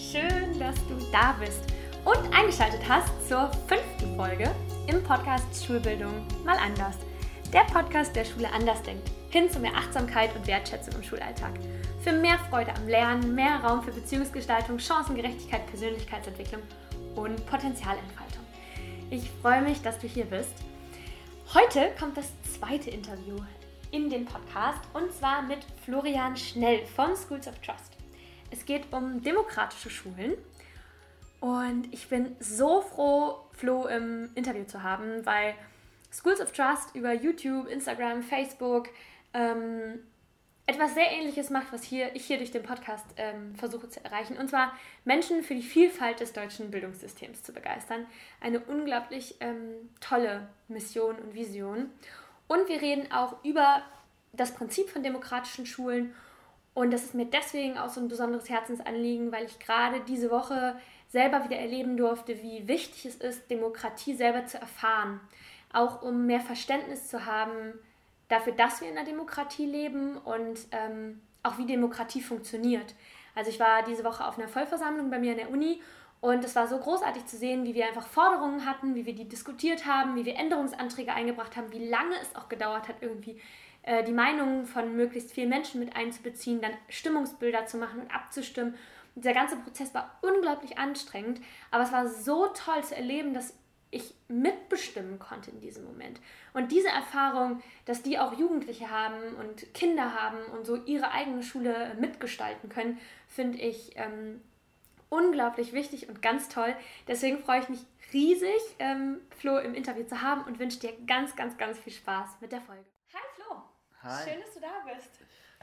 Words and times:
Schön, 0.00 0.58
dass 0.58 0.76
du 0.86 0.96
da 1.12 1.36
bist 1.38 1.60
und 2.06 2.34
eingeschaltet 2.34 2.80
hast 2.88 3.28
zur 3.28 3.50
fünften 3.68 4.16
Folge 4.16 4.50
im 4.86 5.02
Podcast 5.04 5.62
Schulbildung 5.62 6.26
mal 6.42 6.56
anders. 6.56 6.96
Der 7.52 7.64
Podcast, 7.64 8.16
der 8.16 8.24
Schule 8.24 8.50
anders 8.50 8.82
denkt, 8.82 9.10
hin 9.28 9.50
zu 9.50 9.60
mehr 9.60 9.76
Achtsamkeit 9.76 10.34
und 10.34 10.46
Wertschätzung 10.46 10.94
im 10.94 11.02
Schulalltag. 11.02 11.52
Für 12.02 12.12
mehr 12.12 12.38
Freude 12.48 12.74
am 12.74 12.88
Lernen, 12.88 13.34
mehr 13.34 13.60
Raum 13.62 13.82
für 13.82 13.92
Beziehungsgestaltung, 13.92 14.78
Chancengerechtigkeit, 14.78 15.66
Persönlichkeitsentwicklung 15.66 16.62
und 17.14 17.44
Potenzialentfaltung. 17.44 18.42
Ich 19.10 19.30
freue 19.42 19.60
mich, 19.60 19.82
dass 19.82 19.98
du 19.98 20.06
hier 20.06 20.24
bist. 20.24 20.54
Heute 21.52 21.90
kommt 21.98 22.16
das 22.16 22.32
zweite 22.58 22.88
Interview 22.88 23.36
in 23.90 24.08
den 24.08 24.24
Podcast 24.24 24.80
und 24.94 25.12
zwar 25.12 25.42
mit 25.42 25.58
Florian 25.84 26.38
Schnell 26.38 26.86
von 26.86 27.14
Schools 27.14 27.46
of 27.46 27.58
Trust. 27.58 27.99
Es 28.50 28.64
geht 28.64 28.92
um 28.92 29.22
demokratische 29.22 29.90
Schulen 29.90 30.34
und 31.40 31.92
ich 31.92 32.08
bin 32.08 32.36
so 32.40 32.82
froh, 32.82 33.38
Flo 33.52 33.86
im 33.86 34.30
Interview 34.34 34.64
zu 34.64 34.82
haben, 34.82 35.24
weil 35.24 35.54
Schools 36.12 36.40
of 36.40 36.52
Trust 36.52 36.94
über 36.94 37.12
YouTube, 37.12 37.68
Instagram, 37.68 38.22
Facebook 38.22 38.88
ähm, 39.32 40.00
etwas 40.66 40.94
sehr 40.94 41.10
Ähnliches 41.10 41.50
macht, 41.50 41.72
was 41.72 41.82
hier, 41.82 42.14
ich 42.14 42.26
hier 42.26 42.38
durch 42.38 42.52
den 42.52 42.62
Podcast 42.62 43.06
ähm, 43.16 43.54
versuche 43.56 43.88
zu 43.88 44.04
erreichen. 44.04 44.36
Und 44.36 44.50
zwar 44.50 44.72
Menschen 45.04 45.42
für 45.42 45.54
die 45.54 45.62
Vielfalt 45.62 46.20
des 46.20 46.32
deutschen 46.32 46.70
Bildungssystems 46.70 47.42
zu 47.42 47.52
begeistern. 47.52 48.06
Eine 48.40 48.60
unglaublich 48.60 49.36
ähm, 49.40 49.90
tolle 50.00 50.48
Mission 50.68 51.16
und 51.16 51.34
Vision. 51.34 51.90
Und 52.46 52.68
wir 52.68 52.80
reden 52.80 53.10
auch 53.10 53.42
über 53.44 53.82
das 54.32 54.54
Prinzip 54.54 54.90
von 54.90 55.02
demokratischen 55.02 55.66
Schulen. 55.66 56.14
Und 56.74 56.92
das 56.92 57.04
ist 57.04 57.14
mir 57.14 57.26
deswegen 57.26 57.78
auch 57.78 57.88
so 57.88 58.00
ein 58.00 58.08
besonderes 58.08 58.48
Herzensanliegen, 58.48 59.32
weil 59.32 59.46
ich 59.46 59.58
gerade 59.58 60.00
diese 60.00 60.30
Woche 60.30 60.76
selber 61.08 61.44
wieder 61.44 61.58
erleben 61.58 61.96
durfte, 61.96 62.40
wie 62.42 62.68
wichtig 62.68 63.06
es 63.06 63.16
ist, 63.16 63.50
Demokratie 63.50 64.14
selber 64.14 64.46
zu 64.46 64.58
erfahren. 64.58 65.20
Auch 65.72 66.02
um 66.02 66.26
mehr 66.26 66.40
Verständnis 66.40 67.08
zu 67.08 67.26
haben 67.26 67.74
dafür, 68.28 68.52
dass 68.52 68.80
wir 68.80 68.88
in 68.88 68.96
einer 68.96 69.06
Demokratie 69.06 69.66
leben 69.66 70.16
und 70.18 70.60
ähm, 70.70 71.20
auch 71.42 71.58
wie 71.58 71.66
Demokratie 71.66 72.20
funktioniert. 72.20 72.94
Also 73.34 73.50
ich 73.50 73.60
war 73.60 73.82
diese 73.82 74.04
Woche 74.04 74.26
auf 74.26 74.38
einer 74.38 74.48
Vollversammlung 74.48 75.10
bei 75.10 75.18
mir 75.18 75.32
in 75.32 75.38
der 75.38 75.50
Uni 75.50 75.80
und 76.20 76.44
es 76.44 76.54
war 76.54 76.68
so 76.68 76.78
großartig 76.78 77.26
zu 77.26 77.36
sehen, 77.36 77.64
wie 77.64 77.74
wir 77.74 77.86
einfach 77.86 78.06
Forderungen 78.06 78.66
hatten, 78.66 78.94
wie 78.94 79.06
wir 79.06 79.14
die 79.14 79.28
diskutiert 79.28 79.86
haben, 79.86 80.16
wie 80.16 80.24
wir 80.24 80.36
Änderungsanträge 80.36 81.12
eingebracht 81.12 81.56
haben, 81.56 81.72
wie 81.72 81.88
lange 81.88 82.14
es 82.20 82.36
auch 82.36 82.48
gedauert 82.48 82.88
hat, 82.88 82.96
irgendwie 83.00 83.40
äh, 83.82 84.04
die 84.04 84.12
Meinungen 84.12 84.66
von 84.66 84.96
möglichst 84.96 85.32
vielen 85.32 85.48
Menschen 85.48 85.80
mit 85.80 85.96
einzubeziehen, 85.96 86.60
dann 86.60 86.72
Stimmungsbilder 86.88 87.66
zu 87.66 87.76
machen 87.76 88.00
und 88.00 88.14
abzustimmen. 88.14 88.74
Und 89.14 89.24
dieser 89.24 89.34
ganze 89.34 89.56
Prozess 89.56 89.94
war 89.94 90.18
unglaublich 90.22 90.78
anstrengend, 90.78 91.40
aber 91.70 91.84
es 91.84 91.92
war 91.92 92.08
so 92.08 92.46
toll 92.48 92.82
zu 92.84 92.96
erleben, 92.96 93.34
dass 93.34 93.54
ich 93.90 94.14
mitbestimmen 94.28 95.18
konnte 95.18 95.50
in 95.50 95.60
diesem 95.60 95.84
Moment. 95.84 96.20
Und 96.52 96.70
diese 96.70 96.88
Erfahrung, 96.88 97.60
dass 97.86 98.02
die 98.02 98.18
auch 98.18 98.38
Jugendliche 98.38 98.90
haben 98.90 99.34
und 99.34 99.74
Kinder 99.74 100.14
haben 100.14 100.38
und 100.52 100.64
so 100.64 100.76
ihre 100.76 101.10
eigene 101.10 101.42
Schule 101.42 101.96
mitgestalten 101.98 102.68
können, 102.68 102.98
finde 103.26 103.58
ich 103.58 103.92
ähm, 103.96 104.40
unglaublich 105.08 105.72
wichtig 105.72 106.08
und 106.08 106.22
ganz 106.22 106.48
toll. 106.48 106.74
Deswegen 107.08 107.38
freue 107.38 107.60
ich 107.60 107.68
mich 107.68 107.80
riesig, 108.12 108.60
ähm, 108.78 109.20
Flo 109.36 109.58
im 109.58 109.74
Interview 109.74 110.04
zu 110.04 110.22
haben 110.22 110.42
und 110.44 110.58
wünsche 110.58 110.78
dir 110.78 110.92
ganz, 111.06 111.34
ganz, 111.34 111.58
ganz 111.58 111.78
viel 111.78 111.92
Spaß 111.92 112.40
mit 112.40 112.52
der 112.52 112.60
Folge. 112.60 112.84
Hi. 114.02 114.24
Schön, 114.24 114.40
dass 114.40 114.54
du 114.54 114.60
da 114.60 114.92
bist. 114.94 115.10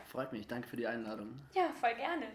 Freut 0.05 0.31
mich, 0.31 0.47
danke 0.47 0.67
für 0.67 0.77
die 0.77 0.87
Einladung. 0.87 1.39
Ja, 1.53 1.69
voll 1.79 1.95
gerne. 1.95 2.25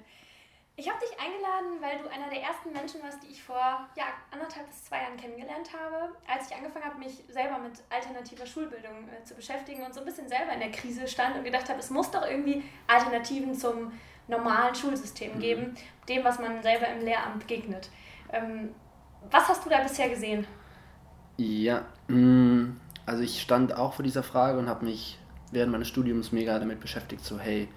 Ich 0.75 0.89
habe 0.89 0.99
dich 1.01 1.11
eingeladen, 1.21 1.81
weil 1.81 1.99
du 1.99 2.11
einer 2.11 2.31
der 2.31 2.43
ersten 2.43 2.73
Menschen 2.73 3.03
warst, 3.03 3.23
die 3.23 3.29
ich 3.29 3.43
vor 3.43 3.87
ja, 3.95 4.05
anderthalb 4.31 4.67
bis 4.67 4.85
zwei 4.85 5.03
Jahren 5.03 5.17
kennengelernt 5.19 5.71
habe, 5.73 6.17
als 6.27 6.51
ich 6.51 6.57
angefangen 6.57 6.87
habe, 6.87 6.99
mich 6.99 7.23
selber 7.29 7.59
mit 7.59 7.73
alternativer 7.91 8.47
Schulbildung 8.47 9.09
äh, 9.09 9.23
zu 9.23 9.35
beschäftigen 9.35 9.85
und 9.85 9.95
so 9.95 10.01
ein 10.01 10.07
bisschen 10.07 10.29
selber 10.29 10.53
in 10.53 10.61
der 10.61 10.71
Krise 10.71 11.07
stand 11.07 11.37
und 11.37 11.45
gedacht 11.45 11.69
habe, 11.69 11.79
es 11.79 11.91
muss 11.91 12.11
doch 12.11 12.27
irgendwie 12.27 12.65
Alternativen 12.87 13.55
zum 13.55 13.93
normalen 14.29 14.75
Schulsystem 14.75 15.35
mhm. 15.35 15.41
geben, 15.41 15.75
dem, 16.09 16.25
was 16.25 16.39
man 16.39 16.63
selber 16.63 16.89
im 16.89 17.05
Lehramt 17.05 17.41
begegnet. 17.41 17.91
Ähm, 18.33 18.75
was 19.31 19.49
hast 19.49 19.65
du 19.65 19.71
da 19.71 19.83
bisher 19.83 20.09
gesehen? 20.09 20.47
Ja, 21.37 21.85
mm, 22.09 22.81
also 23.05 23.23
ich 23.23 23.41
stand 23.43 23.77
auch 23.77 23.93
vor 23.93 24.05
dieser 24.05 24.23
Frage 24.23 24.59
und 24.59 24.69
habe 24.69 24.87
mich 24.87 25.19
während 25.53 25.71
meines 25.71 25.89
Studiums 25.89 26.33
mega 26.33 26.59
damit 26.59 26.81
beschäftigt, 26.81 27.25
so 27.25 27.39
hey, 27.39 27.69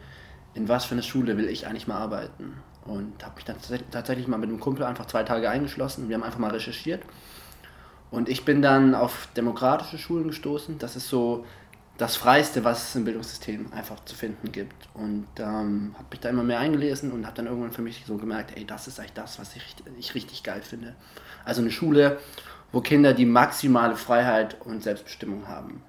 in 0.55 0.67
was 0.67 0.85
für 0.85 0.95
eine 0.95 1.03
Schule 1.03 1.37
will 1.37 1.49
ich 1.49 1.67
eigentlich 1.67 1.87
mal 1.87 1.97
arbeiten? 1.97 2.55
Und 2.85 3.23
habe 3.23 3.35
mich 3.35 3.45
dann 3.45 3.57
tatsächlich 3.91 4.27
mal 4.27 4.37
mit 4.37 4.49
einem 4.49 4.59
Kumpel 4.59 4.85
einfach 4.85 5.05
zwei 5.07 5.23
Tage 5.23 5.49
eingeschlossen. 5.49 6.07
Wir 6.07 6.15
haben 6.15 6.23
einfach 6.23 6.39
mal 6.39 6.51
recherchiert. 6.51 7.03
Und 8.11 8.29
ich 8.29 8.45
bin 8.45 8.61
dann 8.61 8.95
auf 8.95 9.27
demokratische 9.35 9.97
Schulen 9.97 10.27
gestoßen. 10.27 10.77
Das 10.77 10.95
ist 10.95 11.09
so 11.09 11.45
das 11.97 12.15
Freiste, 12.15 12.63
was 12.63 12.89
es 12.89 12.95
im 12.95 13.05
Bildungssystem 13.05 13.73
einfach 13.73 14.03
zu 14.05 14.15
finden 14.15 14.51
gibt. 14.51 14.87
Und 14.93 15.27
ähm, 15.39 15.95
habe 15.97 16.07
mich 16.11 16.19
da 16.19 16.29
immer 16.29 16.43
mehr 16.43 16.59
eingelesen 16.59 17.11
und 17.11 17.25
habe 17.25 17.35
dann 17.35 17.47
irgendwann 17.47 17.71
für 17.71 17.81
mich 17.81 18.03
so 18.05 18.17
gemerkt, 18.17 18.55
ey, 18.55 18.65
das 18.65 18.87
ist 18.87 18.99
eigentlich 18.99 19.13
das, 19.13 19.39
was 19.39 19.55
ich, 19.55 19.75
ich 19.97 20.13
richtig 20.13 20.43
geil 20.43 20.61
finde. 20.61 20.95
Also 21.43 21.61
eine 21.61 21.71
Schule, 21.71 22.19
wo 22.71 22.81
Kinder 22.81 23.13
die 23.13 23.25
maximale 23.25 23.95
Freiheit 23.95 24.61
und 24.61 24.83
Selbstbestimmung 24.83 25.47
haben. 25.47 25.81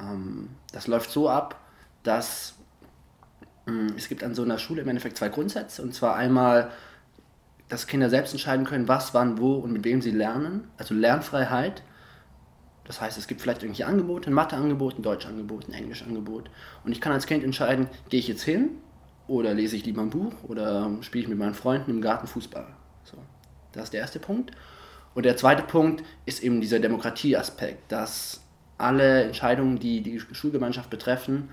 Ähm, 0.00 0.50
das 0.72 0.86
läuft 0.86 1.10
so 1.10 1.28
ab, 1.28 1.60
dass 2.02 2.54
mh, 3.66 3.72
hm, 3.72 3.94
es 3.96 4.08
gibt 4.08 4.22
an 4.24 4.34
so 4.34 4.42
einer 4.42 4.58
Schule 4.58 4.82
im 4.82 4.88
Endeffekt 4.88 5.16
zwei 5.16 5.28
Grundsätze. 5.28 5.82
Und 5.82 5.94
zwar 5.94 6.16
einmal, 6.16 6.70
dass 7.68 7.86
Kinder 7.86 8.10
selbst 8.10 8.32
entscheiden 8.32 8.64
können, 8.64 8.88
was, 8.88 9.14
wann, 9.14 9.38
wo 9.38 9.54
und 9.54 9.72
mit 9.72 9.84
wem 9.84 10.02
sie 10.02 10.10
lernen. 10.10 10.68
Also 10.76 10.94
Lernfreiheit. 10.94 11.82
Das 12.84 13.00
heißt, 13.00 13.18
es 13.18 13.26
gibt 13.26 13.40
vielleicht 13.40 13.62
irgendwelche 13.62 13.86
Angebote, 13.86 14.30
ein 14.30 14.34
Matheangebot, 14.34 14.98
ein 14.98 15.02
Deutschangebot, 15.02 15.68
ein 15.68 15.72
Englischangebot. 15.72 16.50
Und 16.84 16.92
ich 16.92 17.00
kann 17.00 17.12
als 17.12 17.26
Kind 17.26 17.42
entscheiden, 17.42 17.88
gehe 18.10 18.20
ich 18.20 18.28
jetzt 18.28 18.44
hin 18.44 18.70
oder 19.26 19.54
lese 19.54 19.74
ich 19.74 19.84
lieber 19.84 20.02
ein 20.02 20.10
Buch 20.10 20.34
oder 20.44 20.90
spiele 21.00 21.24
ich 21.24 21.28
mit 21.28 21.38
meinen 21.38 21.54
Freunden 21.54 21.90
im 21.90 22.00
Garten 22.00 22.28
Fußball. 22.28 22.68
So, 23.02 23.16
das 23.72 23.84
ist 23.84 23.92
der 23.92 24.00
erste 24.00 24.20
Punkt. 24.20 24.52
Und 25.14 25.24
der 25.24 25.36
zweite 25.36 25.64
Punkt 25.64 26.04
ist 26.26 26.44
eben 26.44 26.60
dieser 26.60 26.78
Demokratieaspekt, 26.78 27.90
dass 27.90 28.45
alle 28.78 29.24
Entscheidungen, 29.24 29.78
die 29.78 30.02
die 30.02 30.20
Schulgemeinschaft 30.20 30.90
betreffen, 30.90 31.48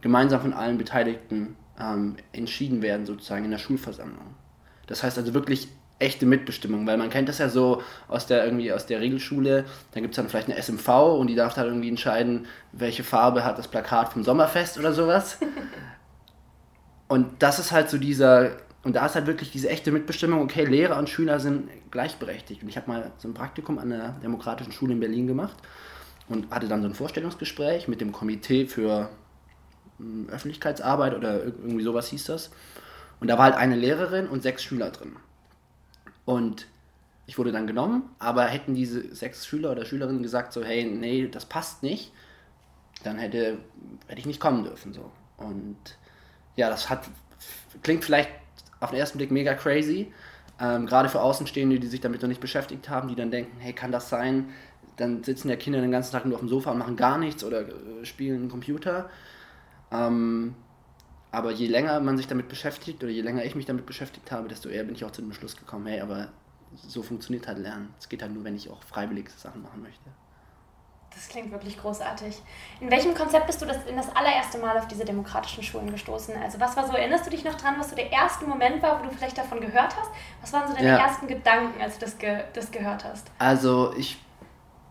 gemeinsam 0.00 0.40
von 0.40 0.52
allen 0.52 0.78
Beteiligten 0.78 1.56
ähm, 1.80 2.16
entschieden 2.32 2.82
werden, 2.82 3.06
sozusagen 3.06 3.44
in 3.44 3.50
der 3.50 3.58
Schulversammlung. 3.58 4.34
Das 4.86 5.02
heißt 5.02 5.18
also 5.18 5.34
wirklich 5.34 5.68
echte 5.98 6.26
Mitbestimmung, 6.26 6.86
weil 6.86 6.98
man 6.98 7.08
kennt 7.08 7.28
das 7.28 7.38
ja 7.38 7.48
so 7.48 7.82
aus 8.08 8.26
der 8.26 8.44
irgendwie 8.44 8.72
aus 8.72 8.86
der 8.86 9.00
Regelschule, 9.00 9.64
dann 9.92 10.02
gibt 10.02 10.12
es 10.12 10.16
dann 10.16 10.28
vielleicht 10.28 10.48
eine 10.48 10.60
SMV 10.60 10.88
und 11.18 11.28
die 11.28 11.34
darf 11.34 11.54
dann 11.54 11.66
irgendwie 11.66 11.88
entscheiden, 11.88 12.46
welche 12.72 13.02
Farbe 13.02 13.44
hat 13.44 13.58
das 13.58 13.68
Plakat 13.68 14.12
vom 14.12 14.22
Sommerfest 14.22 14.78
oder 14.78 14.92
sowas. 14.92 15.38
und 17.08 17.42
das 17.42 17.58
ist 17.58 17.72
halt 17.72 17.88
so 17.88 17.96
dieser, 17.96 18.52
und 18.82 18.94
da 18.94 19.06
ist 19.06 19.14
halt 19.14 19.26
wirklich 19.26 19.50
diese 19.50 19.70
echte 19.70 19.90
Mitbestimmung, 19.90 20.42
okay, 20.42 20.66
Lehrer 20.66 20.98
und 20.98 21.08
Schüler 21.08 21.40
sind 21.40 21.70
gleichberechtigt. 21.90 22.62
Und 22.62 22.68
ich 22.68 22.76
habe 22.76 22.90
mal 22.90 23.10
so 23.16 23.28
ein 23.28 23.34
Praktikum 23.34 23.78
an 23.78 23.88
der 23.88 24.10
Demokratischen 24.22 24.72
Schule 24.72 24.92
in 24.92 25.00
Berlin 25.00 25.26
gemacht 25.26 25.56
und 26.28 26.50
hatte 26.50 26.68
dann 26.68 26.82
so 26.82 26.88
ein 26.88 26.94
Vorstellungsgespräch 26.94 27.88
mit 27.88 28.00
dem 28.00 28.12
Komitee 28.12 28.66
für 28.66 29.10
hm, 29.98 30.28
Öffentlichkeitsarbeit 30.28 31.14
oder 31.14 31.44
irgendwie 31.44 31.84
sowas 31.84 32.08
hieß 32.08 32.24
das. 32.24 32.50
Und 33.20 33.28
da 33.28 33.38
war 33.38 33.44
halt 33.44 33.54
eine 33.54 33.76
Lehrerin 33.76 34.28
und 34.28 34.42
sechs 34.42 34.62
Schüler 34.62 34.90
drin. 34.90 35.16
Und 36.24 36.66
ich 37.26 37.38
wurde 37.38 37.52
dann 37.52 37.66
genommen, 37.66 38.10
aber 38.18 38.44
hätten 38.44 38.74
diese 38.74 39.14
sechs 39.14 39.46
Schüler 39.46 39.72
oder 39.72 39.84
Schülerinnen 39.84 40.22
gesagt, 40.22 40.52
so, 40.52 40.62
hey, 40.62 40.84
nee, 40.84 41.28
das 41.28 41.44
passt 41.44 41.82
nicht, 41.82 42.12
dann 43.02 43.18
hätte, 43.18 43.58
hätte 44.06 44.20
ich 44.20 44.26
nicht 44.26 44.40
kommen 44.40 44.64
dürfen. 44.64 44.92
So. 44.92 45.10
Und 45.36 45.76
ja, 46.56 46.68
das 46.68 46.88
hat, 46.88 47.08
klingt 47.82 48.04
vielleicht 48.04 48.30
auf 48.80 48.90
den 48.90 48.98
ersten 48.98 49.18
Blick 49.18 49.30
mega 49.30 49.54
crazy, 49.54 50.12
ähm, 50.60 50.86
gerade 50.86 51.08
für 51.08 51.20
Außenstehende, 51.20 51.80
die 51.80 51.86
sich 51.86 52.00
damit 52.00 52.22
noch 52.22 52.28
nicht 52.28 52.40
beschäftigt 52.40 52.88
haben, 52.88 53.08
die 53.08 53.14
dann 53.14 53.30
denken, 53.30 53.58
hey, 53.58 53.72
kann 53.72 53.92
das 53.92 54.08
sein? 54.08 54.50
Dann 54.96 55.22
sitzen 55.22 55.48
ja 55.48 55.56
Kinder 55.56 55.80
den 55.80 55.90
ganzen 55.90 56.12
Tag 56.12 56.24
nur 56.24 56.34
auf 56.34 56.40
dem 56.40 56.48
Sofa 56.48 56.70
und 56.70 56.78
machen 56.78 56.96
gar 56.96 57.18
nichts 57.18 57.44
oder 57.44 57.62
äh, 57.62 58.04
spielen 58.04 58.48
Computer. 58.48 59.10
Ähm, 59.90 60.54
aber 61.30 61.50
je 61.50 61.66
länger 61.66 62.00
man 62.00 62.16
sich 62.16 62.26
damit 62.26 62.48
beschäftigt 62.48 63.02
oder 63.02 63.12
je 63.12 63.20
länger 63.20 63.44
ich 63.44 63.54
mich 63.54 63.66
damit 63.66 63.84
beschäftigt 63.84 64.32
habe, 64.32 64.48
desto 64.48 64.68
eher 64.68 64.84
bin 64.84 64.94
ich 64.94 65.04
auch 65.04 65.10
zu 65.10 65.20
dem 65.20 65.32
Schluss 65.32 65.56
gekommen, 65.56 65.86
hey, 65.86 66.00
aber 66.00 66.28
so 66.74 67.02
funktioniert 67.02 67.46
halt 67.46 67.58
Lernen. 67.58 67.94
Es 67.98 68.08
geht 68.08 68.22
halt 68.22 68.32
nur, 68.32 68.44
wenn 68.44 68.56
ich 68.56 68.70
auch 68.70 68.82
freiwillig 68.82 69.28
Sachen 69.30 69.62
machen 69.62 69.82
möchte. 69.82 70.10
Das 71.16 71.28
klingt 71.28 71.50
wirklich 71.50 71.80
großartig. 71.80 72.42
In 72.78 72.90
welchem 72.90 73.14
Konzept 73.14 73.46
bist 73.46 73.62
du 73.62 73.66
das 73.66 73.78
in 73.86 73.96
das 73.96 74.14
allererste 74.14 74.58
Mal 74.58 74.76
auf 74.76 74.86
diese 74.86 75.04
demokratischen 75.04 75.62
Schulen 75.62 75.90
gestoßen? 75.90 76.34
Also 76.42 76.60
was 76.60 76.76
war 76.76 76.86
so, 76.86 76.92
erinnerst 76.92 77.24
du 77.24 77.30
dich 77.30 77.42
noch 77.42 77.54
dran, 77.54 77.76
was 77.78 77.88
so 77.88 77.96
der 77.96 78.12
erste 78.12 78.46
Moment 78.46 78.82
war, 78.82 79.00
wo 79.00 79.08
du 79.08 79.10
vielleicht 79.14 79.38
davon 79.38 79.60
gehört 79.60 79.96
hast? 79.96 80.10
Was 80.42 80.52
waren 80.52 80.68
so 80.68 80.74
deine 80.74 80.88
ja. 80.88 80.98
ersten 80.98 81.26
Gedanken, 81.26 81.80
als 81.80 81.98
du 81.98 82.04
das, 82.04 82.18
ge 82.18 82.44
das 82.52 82.70
gehört 82.70 83.04
hast? 83.04 83.30
Also 83.38 83.94
ich 83.96 84.18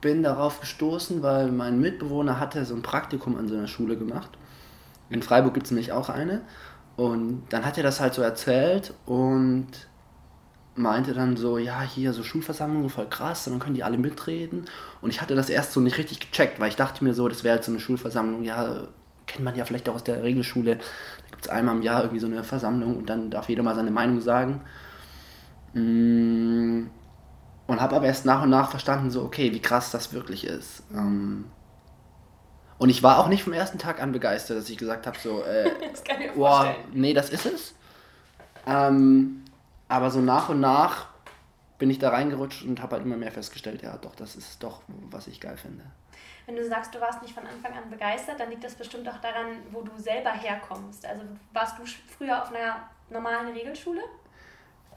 bin 0.05 0.21
darauf 0.21 0.59
gestoßen, 0.59 1.23
weil 1.23 1.51
mein 1.51 1.81
Mitbewohner 1.81 2.39
hatte 2.39 2.63
so 2.63 2.75
ein 2.75 2.83
Praktikum 2.83 3.37
an 3.37 3.47
so 3.47 3.55
einer 3.55 3.67
Schule 3.67 3.97
gemacht. 3.97 4.29
In 5.09 5.23
Freiburg 5.23 5.55
gibt 5.55 5.65
es 5.65 5.71
nämlich 5.71 5.93
auch 5.93 6.09
eine. 6.09 6.41
Und 6.95 7.41
dann 7.49 7.65
hat 7.65 7.77
er 7.77 7.83
das 7.83 7.99
halt 7.99 8.13
so 8.13 8.21
erzählt 8.21 8.93
und 9.07 9.65
meinte 10.75 11.15
dann 11.15 11.37
so, 11.37 11.57
ja, 11.57 11.81
hier 11.81 12.13
so 12.13 12.21
Schulversammlung, 12.21 12.87
voll 12.89 13.09
krass, 13.09 13.47
und 13.47 13.53
dann 13.53 13.59
können 13.59 13.73
die 13.73 13.83
alle 13.83 13.97
mitreden. 13.97 14.65
Und 15.01 15.09
ich 15.09 15.21
hatte 15.21 15.33
das 15.33 15.49
erst 15.49 15.71
so 15.71 15.79
nicht 15.79 15.97
richtig 15.97 16.19
gecheckt, 16.19 16.59
weil 16.59 16.69
ich 16.69 16.75
dachte 16.75 17.03
mir 17.03 17.15
so, 17.15 17.27
das 17.27 17.43
wäre 17.43 17.55
jetzt 17.55 17.65
so 17.65 17.71
eine 17.71 17.81
Schulversammlung, 17.81 18.43
ja, 18.43 18.87
kennt 19.25 19.43
man 19.43 19.55
ja 19.55 19.65
vielleicht 19.65 19.89
auch 19.89 19.95
aus 19.95 20.03
der 20.03 20.21
Regelschule. 20.21 20.75
Da 20.75 21.29
gibt 21.31 21.45
es 21.45 21.49
einmal 21.49 21.77
im 21.77 21.81
Jahr 21.81 22.03
irgendwie 22.03 22.19
so 22.19 22.27
eine 22.27 22.43
Versammlung 22.43 22.95
und 22.95 23.09
dann 23.09 23.31
darf 23.31 23.49
jeder 23.49 23.63
mal 23.63 23.73
seine 23.73 23.89
Meinung 23.89 24.21
sagen. 24.21 24.61
Mm, 25.73 26.91
und 27.67 27.81
habe 27.81 27.95
aber 27.95 28.05
erst 28.05 28.25
nach 28.25 28.43
und 28.43 28.49
nach 28.49 28.69
verstanden, 28.69 29.09
so, 29.09 29.23
okay, 29.23 29.51
wie 29.51 29.61
krass 29.61 29.91
das 29.91 30.13
wirklich 30.13 30.45
ist. 30.45 30.83
Ähm, 30.93 31.45
und 32.77 32.89
ich 32.89 33.01
war 33.03 33.19
auch 33.19 33.27
nicht 33.27 33.43
vom 33.43 33.53
ersten 33.53 33.79
Tag 33.79 34.01
an 34.01 34.11
begeistert, 34.11 34.57
dass 34.57 34.69
ich 34.69 34.77
gesagt 34.77 35.07
habe, 35.07 35.17
so, 35.17 35.43
äh, 35.45 35.71
das 35.91 36.03
kann 36.03 36.21
ich 36.21 36.31
nee, 36.93 37.13
das 37.13 37.29
ist 37.29 37.45
es. 37.45 37.75
Ähm, 38.67 39.43
aber 39.87 40.11
so 40.11 40.19
nach 40.19 40.49
und 40.49 40.59
nach 40.59 41.07
bin 41.77 41.89
ich 41.89 41.99
da 41.99 42.09
reingerutscht 42.09 42.63
und 42.63 42.81
habe 42.81 42.95
halt 42.95 43.05
immer 43.05 43.17
mehr 43.17 43.31
festgestellt, 43.31 43.81
ja, 43.81 43.97
doch, 43.97 44.15
das 44.15 44.35
ist 44.35 44.63
doch, 44.63 44.81
was 44.87 45.27
ich 45.27 45.39
geil 45.39 45.57
finde. 45.57 45.83
Wenn 46.45 46.55
du 46.55 46.67
sagst, 46.67 46.93
du 46.93 47.01
warst 47.01 47.21
nicht 47.21 47.33
von 47.33 47.45
Anfang 47.45 47.73
an 47.73 47.89
begeistert, 47.89 48.39
dann 48.39 48.49
liegt 48.49 48.63
das 48.63 48.75
bestimmt 48.75 49.09
auch 49.09 49.17
daran, 49.17 49.47
wo 49.71 49.81
du 49.81 49.91
selber 49.97 50.31
herkommst. 50.31 51.05
Also 51.05 51.23
warst 51.53 51.77
du 51.79 51.83
früher 51.85 52.41
auf 52.41 52.49
einer 52.49 52.87
normalen 53.09 53.53
Regelschule? 53.53 54.01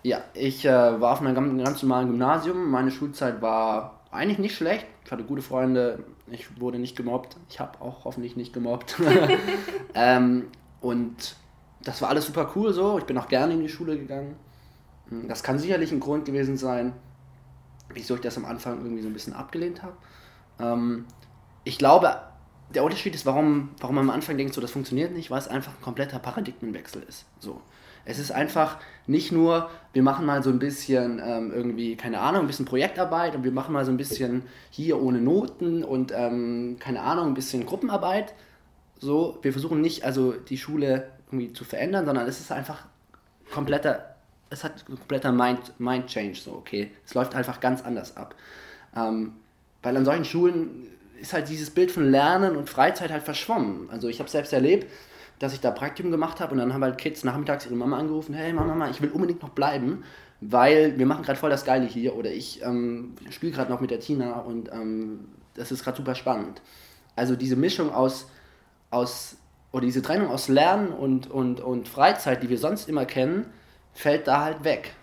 Ja, 0.02 0.22
ich 0.34 0.64
äh, 0.64 1.00
war 1.00 1.12
auf 1.12 1.20
einem 1.20 1.34
ganz 1.62 1.82
normalen 1.82 2.08
Gymnasium. 2.08 2.70
Meine 2.70 2.90
Schulzeit 2.90 3.42
war 3.42 4.00
eigentlich 4.10 4.38
nicht 4.38 4.56
schlecht. 4.56 4.86
Ich 5.04 5.10
hatte 5.10 5.24
gute 5.24 5.42
Freunde. 5.42 6.04
Ich 6.30 6.60
wurde 6.60 6.78
nicht 6.78 6.96
gemobbt. 6.96 7.36
Ich 7.48 7.60
habe 7.60 7.80
auch 7.80 8.04
hoffentlich 8.04 8.36
nicht 8.36 8.52
gemobbt. 8.52 8.96
ähm, 9.94 10.46
und 10.80 11.36
das 11.82 12.02
war 12.02 12.10
alles 12.10 12.26
super 12.26 12.50
cool 12.54 12.72
so. 12.72 12.98
Ich 12.98 13.04
bin 13.04 13.18
auch 13.18 13.28
gerne 13.28 13.54
in 13.54 13.60
die 13.60 13.68
Schule 13.68 13.98
gegangen. 13.98 14.36
Hm, 15.08 15.28
das 15.28 15.42
kann 15.42 15.58
sicherlich 15.58 15.92
ein 15.92 16.00
Grund 16.00 16.24
gewesen 16.24 16.56
sein, 16.56 16.92
wieso 17.92 18.14
ich 18.14 18.20
das 18.20 18.36
am 18.36 18.44
Anfang 18.44 18.78
irgendwie 18.82 19.02
so 19.02 19.08
ein 19.08 19.14
bisschen 19.14 19.32
abgelehnt 19.32 19.82
habe. 19.82 19.96
Ähm, 20.60 21.06
ich 21.64 21.78
glaube, 21.78 22.16
der 22.74 22.84
Unterschied 22.84 23.14
ist, 23.14 23.26
warum, 23.26 23.70
warum 23.80 23.96
man 23.96 24.08
am 24.08 24.14
Anfang 24.14 24.36
denkt, 24.36 24.54
so 24.54 24.60
das 24.60 24.70
funktioniert 24.70 25.12
nicht, 25.12 25.30
weil 25.30 25.38
es 25.38 25.48
einfach 25.48 25.72
ein 25.72 25.82
kompletter 25.82 26.18
Paradigmenwechsel 26.18 27.02
ist. 27.02 27.24
So. 27.38 27.60
Es 28.08 28.18
ist 28.18 28.30
einfach 28.30 28.78
nicht 29.06 29.32
nur, 29.32 29.68
wir 29.92 30.02
machen 30.02 30.24
mal 30.24 30.42
so 30.42 30.48
ein 30.48 30.58
bisschen 30.58 31.20
ähm, 31.22 31.52
irgendwie, 31.54 31.94
keine 31.94 32.20
Ahnung, 32.20 32.42
ein 32.42 32.46
bisschen 32.46 32.64
Projektarbeit 32.64 33.36
und 33.36 33.44
wir 33.44 33.52
machen 33.52 33.74
mal 33.74 33.84
so 33.84 33.90
ein 33.90 33.98
bisschen 33.98 34.44
hier 34.70 35.00
ohne 35.00 35.20
Noten 35.20 35.84
und 35.84 36.10
ähm, 36.14 36.78
keine 36.80 37.02
Ahnung, 37.02 37.28
ein 37.28 37.34
bisschen 37.34 37.66
Gruppenarbeit. 37.66 38.32
So, 38.98 39.38
wir 39.42 39.52
versuchen 39.52 39.82
nicht, 39.82 40.04
also 40.04 40.32
die 40.32 40.56
Schule 40.56 41.10
irgendwie 41.26 41.52
zu 41.52 41.64
verändern, 41.64 42.06
sondern 42.06 42.26
es 42.26 42.40
ist 42.40 42.50
einfach 42.50 42.86
kompletter, 43.52 44.16
es 44.48 44.64
hat 44.64 44.86
kompletter 44.86 45.30
Mind, 45.30 45.78
Mind 45.78 46.06
Change, 46.06 46.38
so, 46.38 46.52
okay. 46.52 46.90
Es 47.04 47.12
läuft 47.12 47.34
einfach 47.34 47.60
ganz 47.60 47.82
anders 47.82 48.16
ab. 48.16 48.34
Ähm, 48.96 49.34
weil 49.82 49.94
an 49.98 50.06
solchen 50.06 50.24
Schulen 50.24 50.86
ist 51.20 51.34
halt 51.34 51.50
dieses 51.50 51.68
Bild 51.70 51.90
von 51.90 52.10
Lernen 52.10 52.56
und 52.56 52.70
Freizeit 52.70 53.10
halt 53.10 53.24
verschwommen. 53.24 53.90
Also 53.90 54.08
ich 54.08 54.18
habe 54.18 54.30
selbst 54.30 54.54
erlebt, 54.54 54.86
dass 55.38 55.52
ich 55.52 55.60
da 55.60 55.70
Praktikum 55.70 56.10
gemacht 56.10 56.40
habe 56.40 56.52
und 56.52 56.58
dann 56.58 56.74
haben 56.74 56.82
halt 56.82 56.98
Kids 56.98 57.24
nachmittags 57.24 57.66
ihre 57.66 57.76
Mama 57.76 57.98
angerufen, 57.98 58.34
hey 58.34 58.52
Mama, 58.52 58.74
Mama, 58.74 58.90
ich 58.90 59.00
will 59.00 59.10
unbedingt 59.10 59.42
noch 59.42 59.50
bleiben, 59.50 60.04
weil 60.40 60.98
wir 60.98 61.06
machen 61.06 61.22
gerade 61.22 61.38
voll 61.38 61.50
das 61.50 61.64
Geile 61.64 61.86
hier 61.86 62.16
oder 62.16 62.30
ich 62.30 62.62
ähm, 62.62 63.14
spiele 63.30 63.52
gerade 63.52 63.70
noch 63.70 63.80
mit 63.80 63.90
der 63.90 64.00
Tina 64.00 64.40
und 64.40 64.70
ähm, 64.72 65.28
das 65.54 65.72
ist 65.72 65.84
gerade 65.84 65.96
super 65.96 66.14
spannend. 66.14 66.62
Also 67.16 67.36
diese 67.36 67.56
Mischung 67.56 67.92
aus, 67.92 68.28
aus 68.90 69.36
oder 69.72 69.84
diese 69.84 70.02
Trennung 70.02 70.30
aus 70.30 70.48
Lernen 70.48 70.88
und, 70.88 71.30
und, 71.30 71.60
und 71.60 71.88
Freizeit, 71.88 72.42
die 72.42 72.48
wir 72.48 72.58
sonst 72.58 72.88
immer 72.88 73.04
kennen, 73.04 73.46
fällt 73.92 74.26
da 74.26 74.44
halt 74.44 74.64
weg. 74.64 74.94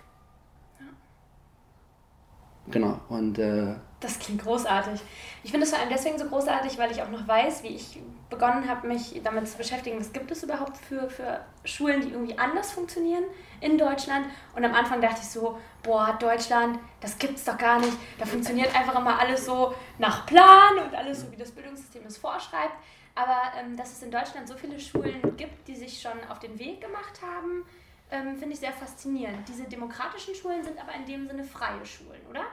Genau, 2.71 2.99
und 3.09 3.38
äh, 3.38 3.75
das 4.05 4.19
klingt 4.19 4.43
großartig. 4.43 5.01
Ich 5.43 5.51
finde 5.51 5.65
es 5.65 5.71
vor 5.71 5.79
allem 5.79 5.89
deswegen 5.89 6.17
so 6.17 6.25
großartig, 6.25 6.77
weil 6.77 6.91
ich 6.91 7.01
auch 7.01 7.09
noch 7.09 7.27
weiß, 7.27 7.63
wie 7.63 7.75
ich 7.75 7.99
begonnen 8.29 8.67
habe, 8.67 8.87
mich 8.87 9.19
damit 9.23 9.47
zu 9.47 9.57
beschäftigen, 9.57 9.99
was 9.99 10.13
gibt 10.13 10.31
es 10.31 10.43
überhaupt 10.43 10.77
für, 10.77 11.09
für 11.09 11.43
Schulen, 11.63 12.01
die 12.01 12.09
irgendwie 12.11 12.37
anders 12.37 12.71
funktionieren 12.71 13.23
in 13.61 13.77
Deutschland. 13.77 14.27
Und 14.55 14.63
am 14.63 14.73
Anfang 14.73 15.01
dachte 15.01 15.21
ich 15.21 15.29
so, 15.29 15.59
boah, 15.83 16.17
Deutschland, 16.19 16.79
das 17.01 17.17
gibt 17.17 17.37
es 17.37 17.43
doch 17.43 17.57
gar 17.57 17.79
nicht. 17.79 17.93
Da 18.19 18.25
funktioniert 18.25 18.75
einfach 18.75 18.99
immer 18.99 19.19
alles 19.19 19.45
so 19.45 19.73
nach 19.97 20.25
Plan 20.25 20.77
und 20.83 20.93
alles 20.95 21.21
so, 21.21 21.31
wie 21.31 21.37
das 21.37 21.51
Bildungssystem 21.51 22.03
es 22.05 22.17
vorschreibt. 22.17 22.75
Aber 23.15 23.41
ähm, 23.59 23.77
dass 23.77 23.91
es 23.91 24.03
in 24.03 24.11
Deutschland 24.11 24.47
so 24.47 24.55
viele 24.55 24.79
Schulen 24.79 25.35
gibt, 25.37 25.67
die 25.67 25.75
sich 25.75 26.01
schon 26.01 26.19
auf 26.29 26.39
den 26.39 26.59
Weg 26.59 26.81
gemacht 26.81 27.21
haben, 27.21 27.65
ähm, 28.11 28.35
finde 28.37 28.53
ich 28.53 28.59
sehr 28.59 28.73
faszinierend. 28.73 29.47
Diese 29.47 29.63
demokratischen 29.63 30.35
Schulen 30.35 30.63
sind 30.63 30.77
aber 30.79 30.93
in 30.93 31.05
dem 31.05 31.27
Sinne 31.27 31.43
freie 31.43 31.85
Schulen, 31.85 32.21
oder? 32.29 32.45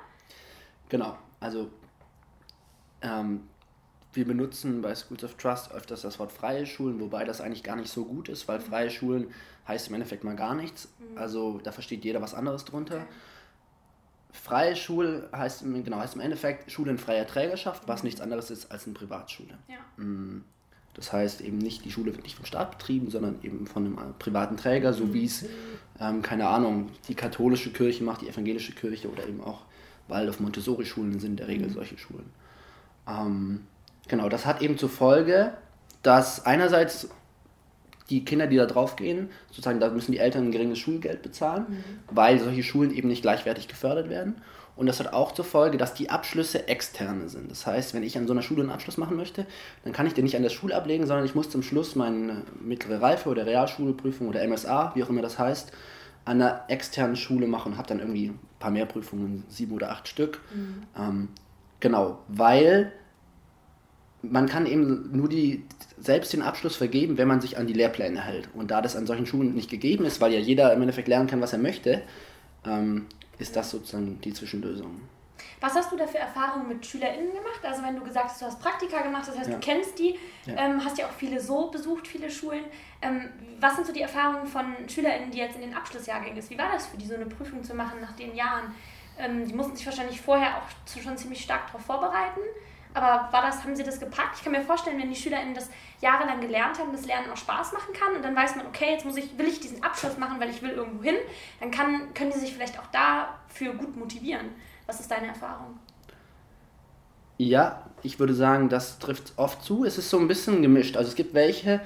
Genau, 0.88 1.16
also 1.42 1.70
ähm, 3.02 3.42
wir 4.12 4.24
benutzen 4.26 4.82
bei 4.82 4.94
Schools 4.94 5.24
of 5.24 5.34
Trust 5.34 5.72
öfters 5.72 6.02
das 6.02 6.18
Wort 6.18 6.32
freie 6.32 6.66
Schulen, 6.66 7.00
wobei 7.00 7.24
das 7.24 7.40
eigentlich 7.40 7.62
gar 7.62 7.76
nicht 7.76 7.90
so 7.90 8.04
gut 8.04 8.28
ist, 8.28 8.46
weil 8.46 8.60
freie 8.60 8.90
Schulen 8.90 9.28
heißt 9.66 9.88
im 9.88 9.94
Endeffekt 9.94 10.24
mal 10.24 10.36
gar 10.36 10.54
nichts. 10.54 10.88
Mhm. 10.98 11.18
Also 11.18 11.60
da 11.62 11.72
versteht 11.72 12.04
jeder 12.04 12.20
was 12.20 12.34
anderes 12.34 12.64
drunter. 12.64 13.06
Freie 14.32 14.76
Schule 14.76 15.28
heißt, 15.34 15.62
genau, 15.62 15.98
heißt 15.98 16.14
im 16.14 16.20
Endeffekt 16.20 16.70
Schule 16.70 16.90
in 16.90 16.98
freier 16.98 17.26
Trägerschaft, 17.26 17.86
was 17.86 18.02
mhm. 18.02 18.08
nichts 18.08 18.20
anderes 18.20 18.50
ist 18.50 18.70
als 18.70 18.86
eine 18.86 18.94
Privatschule. 18.94 19.58
Ja. 19.68 19.76
Das 20.94 21.12
heißt 21.12 21.40
eben 21.40 21.58
nicht, 21.58 21.84
die 21.84 21.90
Schule 21.90 22.12
wird 22.14 22.22
nicht 22.22 22.36
vom 22.36 22.44
Staat 22.44 22.70
betrieben, 22.70 23.10
sondern 23.10 23.38
eben 23.42 23.66
von 23.66 23.86
einem 23.86 24.14
privaten 24.18 24.56
Träger, 24.56 24.92
so 24.92 25.06
mhm. 25.06 25.14
wie 25.14 25.24
es, 25.24 25.46
ähm, 25.98 26.22
keine 26.22 26.48
Ahnung, 26.48 26.90
die 27.08 27.14
katholische 27.14 27.72
Kirche 27.72 28.04
macht, 28.04 28.22
die 28.22 28.28
evangelische 28.28 28.72
Kirche 28.72 29.10
oder 29.10 29.26
eben 29.26 29.42
auch 29.42 29.62
Waldorf 30.12 30.40
Montessori-Schulen 30.40 31.18
sind 31.18 31.32
in 31.32 31.36
der 31.36 31.48
Regel 31.48 31.68
mhm. 31.68 31.72
solche 31.72 31.98
Schulen. 31.98 32.30
Ähm, 33.08 33.60
genau, 34.08 34.28
das 34.28 34.46
hat 34.46 34.62
eben 34.62 34.78
zur 34.78 34.88
Folge, 34.88 35.52
dass 36.02 36.46
einerseits 36.46 37.08
die 38.10 38.24
Kinder, 38.24 38.46
die 38.46 38.56
da 38.56 38.66
drauf 38.66 38.96
gehen, 38.96 39.30
sozusagen, 39.48 39.80
da 39.80 39.90
müssen 39.90 40.12
die 40.12 40.18
Eltern 40.18 40.48
ein 40.48 40.52
geringes 40.52 40.78
Schulgeld 40.78 41.22
bezahlen, 41.22 41.66
mhm. 41.68 41.84
weil 42.10 42.38
solche 42.38 42.62
Schulen 42.62 42.94
eben 42.94 43.08
nicht 43.08 43.22
gleichwertig 43.22 43.68
gefördert 43.68 44.08
werden. 44.08 44.36
Und 44.74 44.86
das 44.86 45.00
hat 45.00 45.12
auch 45.12 45.32
zur 45.32 45.44
Folge, 45.44 45.76
dass 45.76 45.94
die 45.94 46.08
Abschlüsse 46.08 46.66
externe 46.66 47.28
sind. 47.28 47.50
Das 47.50 47.66
heißt, 47.66 47.92
wenn 47.92 48.02
ich 48.02 48.16
an 48.16 48.26
so 48.26 48.32
einer 48.32 48.42
Schule 48.42 48.62
einen 48.62 48.70
Abschluss 48.70 48.96
machen 48.96 49.16
möchte, 49.16 49.46
dann 49.84 49.92
kann 49.92 50.06
ich 50.06 50.14
den 50.14 50.24
nicht 50.24 50.34
an 50.34 50.42
der 50.42 50.50
Schule 50.50 50.74
ablegen, 50.74 51.06
sondern 51.06 51.26
ich 51.26 51.34
muss 51.34 51.50
zum 51.50 51.62
Schluss 51.62 51.94
meine 51.94 52.42
mittlere 52.60 53.02
Reife 53.02 53.28
oder 53.28 53.44
Realschulprüfung 53.44 54.28
oder 54.28 54.46
MSA, 54.46 54.92
wie 54.94 55.04
auch 55.04 55.10
immer 55.10 55.20
das 55.20 55.38
heißt, 55.38 55.72
an 56.24 56.40
einer 56.40 56.64
externen 56.68 57.16
Schule 57.16 57.46
machen 57.46 57.72
und 57.72 57.78
habe 57.78 57.88
dann 57.88 57.98
irgendwie 57.98 58.28
ein 58.28 58.38
paar 58.58 58.70
mehr 58.70 58.86
Prüfungen, 58.86 59.44
sieben 59.48 59.72
oder 59.72 59.90
acht 59.90 60.08
Stück. 60.08 60.40
Mhm. 60.54 60.82
Ähm, 60.96 61.28
genau, 61.80 62.18
weil 62.28 62.92
man 64.22 64.46
kann 64.46 64.66
eben 64.66 65.10
nur 65.12 65.28
die, 65.28 65.64
selbst 65.98 66.32
den 66.32 66.42
Abschluss 66.42 66.76
vergeben, 66.76 67.18
wenn 67.18 67.28
man 67.28 67.40
sich 67.40 67.58
an 67.58 67.66
die 67.66 67.72
Lehrpläne 67.72 68.20
hält. 68.20 68.48
Und 68.54 68.70
da 68.70 68.80
das 68.80 68.94
an 68.94 69.06
solchen 69.06 69.26
Schulen 69.26 69.54
nicht 69.54 69.70
gegeben 69.70 70.04
ist, 70.04 70.20
weil 70.20 70.32
ja 70.32 70.38
jeder 70.38 70.72
im 70.72 70.80
Endeffekt 70.80 71.08
lernen 71.08 71.28
kann, 71.28 71.40
was 71.40 71.52
er 71.52 71.58
möchte, 71.58 72.02
ähm, 72.64 73.06
ist 73.38 73.56
das 73.56 73.70
sozusagen 73.70 74.20
die 74.20 74.32
Zwischenlösung. 74.32 75.00
Was 75.62 75.76
hast 75.76 75.92
du 75.92 75.96
da 75.96 76.08
für 76.08 76.18
Erfahrungen 76.18 76.66
mit 76.66 76.84
SchülerInnen 76.84 77.28
gemacht? 77.28 77.60
Also 77.62 77.84
wenn 77.84 77.94
du 77.94 78.02
gesagt 78.02 78.30
hast, 78.30 78.42
du 78.42 78.46
hast 78.46 78.60
Praktika 78.60 79.00
gemacht, 79.00 79.28
das 79.28 79.38
heißt, 79.38 79.48
ja. 79.48 79.54
du 79.54 79.60
kennst 79.60 79.96
die, 79.96 80.18
ja. 80.44 80.56
ähm, 80.56 80.84
hast 80.84 80.98
ja 80.98 81.06
auch 81.06 81.12
viele 81.12 81.40
so 81.40 81.70
besucht, 81.70 82.08
viele 82.08 82.28
Schulen. 82.28 82.64
Ähm, 83.00 83.30
was 83.60 83.76
sind 83.76 83.86
so 83.86 83.92
die 83.92 84.00
Erfahrungen 84.00 84.44
von 84.44 84.74
SchülerInnen, 84.88 85.30
die 85.30 85.38
jetzt 85.38 85.54
in 85.54 85.60
den 85.60 85.74
Abschlussjahrgängen 85.74 86.36
ist? 86.36 86.50
Wie 86.50 86.58
war 86.58 86.72
das 86.72 86.88
für 86.88 86.96
die, 86.96 87.06
so 87.06 87.14
eine 87.14 87.26
Prüfung 87.26 87.62
zu 87.62 87.74
machen 87.74 88.00
nach 88.00 88.10
den 88.16 88.34
Jahren? 88.34 88.74
Ähm, 89.16 89.46
die 89.46 89.54
mussten 89.54 89.76
sich 89.76 89.86
wahrscheinlich 89.86 90.20
vorher 90.20 90.56
auch 90.56 91.00
schon 91.00 91.16
ziemlich 91.16 91.40
stark 91.40 91.68
darauf 91.68 91.82
vorbereiten. 91.82 92.40
Aber 92.92 93.32
war 93.32 93.42
das, 93.42 93.62
haben 93.62 93.76
sie 93.76 93.84
das 93.84 94.00
gepackt? 94.00 94.36
Ich 94.36 94.42
kann 94.42 94.52
mir 94.52 94.62
vorstellen, 94.62 95.00
wenn 95.00 95.10
die 95.10 95.16
SchülerInnen 95.16 95.54
das 95.54 95.70
jahrelang 96.00 96.40
gelernt 96.40 96.78
haben, 96.80 96.90
das 96.90 97.06
Lernen 97.06 97.30
auch 97.30 97.36
Spaß 97.36 97.72
machen 97.72 97.94
kann 97.94 98.16
und 98.16 98.22
dann 98.22 98.34
weiß 98.34 98.56
man, 98.56 98.66
okay, 98.66 98.90
jetzt 98.90 99.04
muss 99.04 99.16
ich, 99.16 99.38
will 99.38 99.46
ich 99.46 99.60
diesen 99.60 99.82
Abschluss 99.82 100.18
machen, 100.18 100.40
weil 100.40 100.50
ich 100.50 100.60
will 100.60 100.70
irgendwo 100.70 101.02
hin, 101.04 101.14
dann 101.60 101.70
kann, 101.70 102.12
können 102.14 102.32
die 102.32 102.38
sich 102.38 102.52
vielleicht 102.52 102.78
auch 102.78 102.86
dafür 102.88 103.74
gut 103.74 103.96
motivieren. 103.96 104.50
Was 104.86 105.00
ist 105.00 105.10
deine 105.10 105.28
Erfahrung? 105.28 105.78
Ja, 107.38 107.86
ich 108.02 108.20
würde 108.20 108.34
sagen, 108.34 108.68
das 108.68 108.98
trifft 108.98 109.32
oft 109.36 109.62
zu. 109.62 109.84
Es 109.84 109.98
ist 109.98 110.10
so 110.10 110.18
ein 110.18 110.28
bisschen 110.28 110.62
gemischt. 110.62 110.96
Also 110.96 111.08
es 111.08 111.14
gibt 111.14 111.34
welche, 111.34 111.80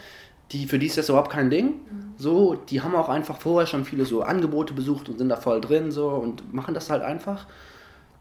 die 0.53 0.67
für 0.67 0.79
die 0.79 0.87
ist 0.87 0.99
das 0.99 1.09
überhaupt 1.09 1.31
kein 1.31 1.51
Ding. 1.51 1.67
Mhm. 1.67 2.15
So, 2.17 2.55
die 2.55 2.83
haben 2.83 2.95
auch 2.95 3.09
einfach 3.09 3.39
vorher 3.39 3.67
schon 3.67 3.85
viele 3.85 4.05
so 4.05 4.23
Angebote 4.23 4.75
besucht 4.75 5.09
und 5.09 5.19
sind 5.19 5.29
da 5.29 5.37
voll 5.37 5.61
drin 5.61 5.91
so 5.91 6.09
und 6.09 6.53
machen 6.53 6.75
das 6.75 6.91
halt 6.91 7.03
einfach. 7.03 7.47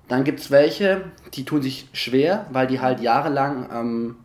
Dann 0.08 0.24
gibt 0.24 0.39
es 0.39 0.51
welche, 0.51 1.12
die 1.34 1.46
tun 1.46 1.62
sich 1.62 1.88
schwer, 1.94 2.46
weil 2.51 2.67
die 2.67 2.79
halt 2.79 3.00
jahrelang 3.00 3.70
ähm, 3.72 4.15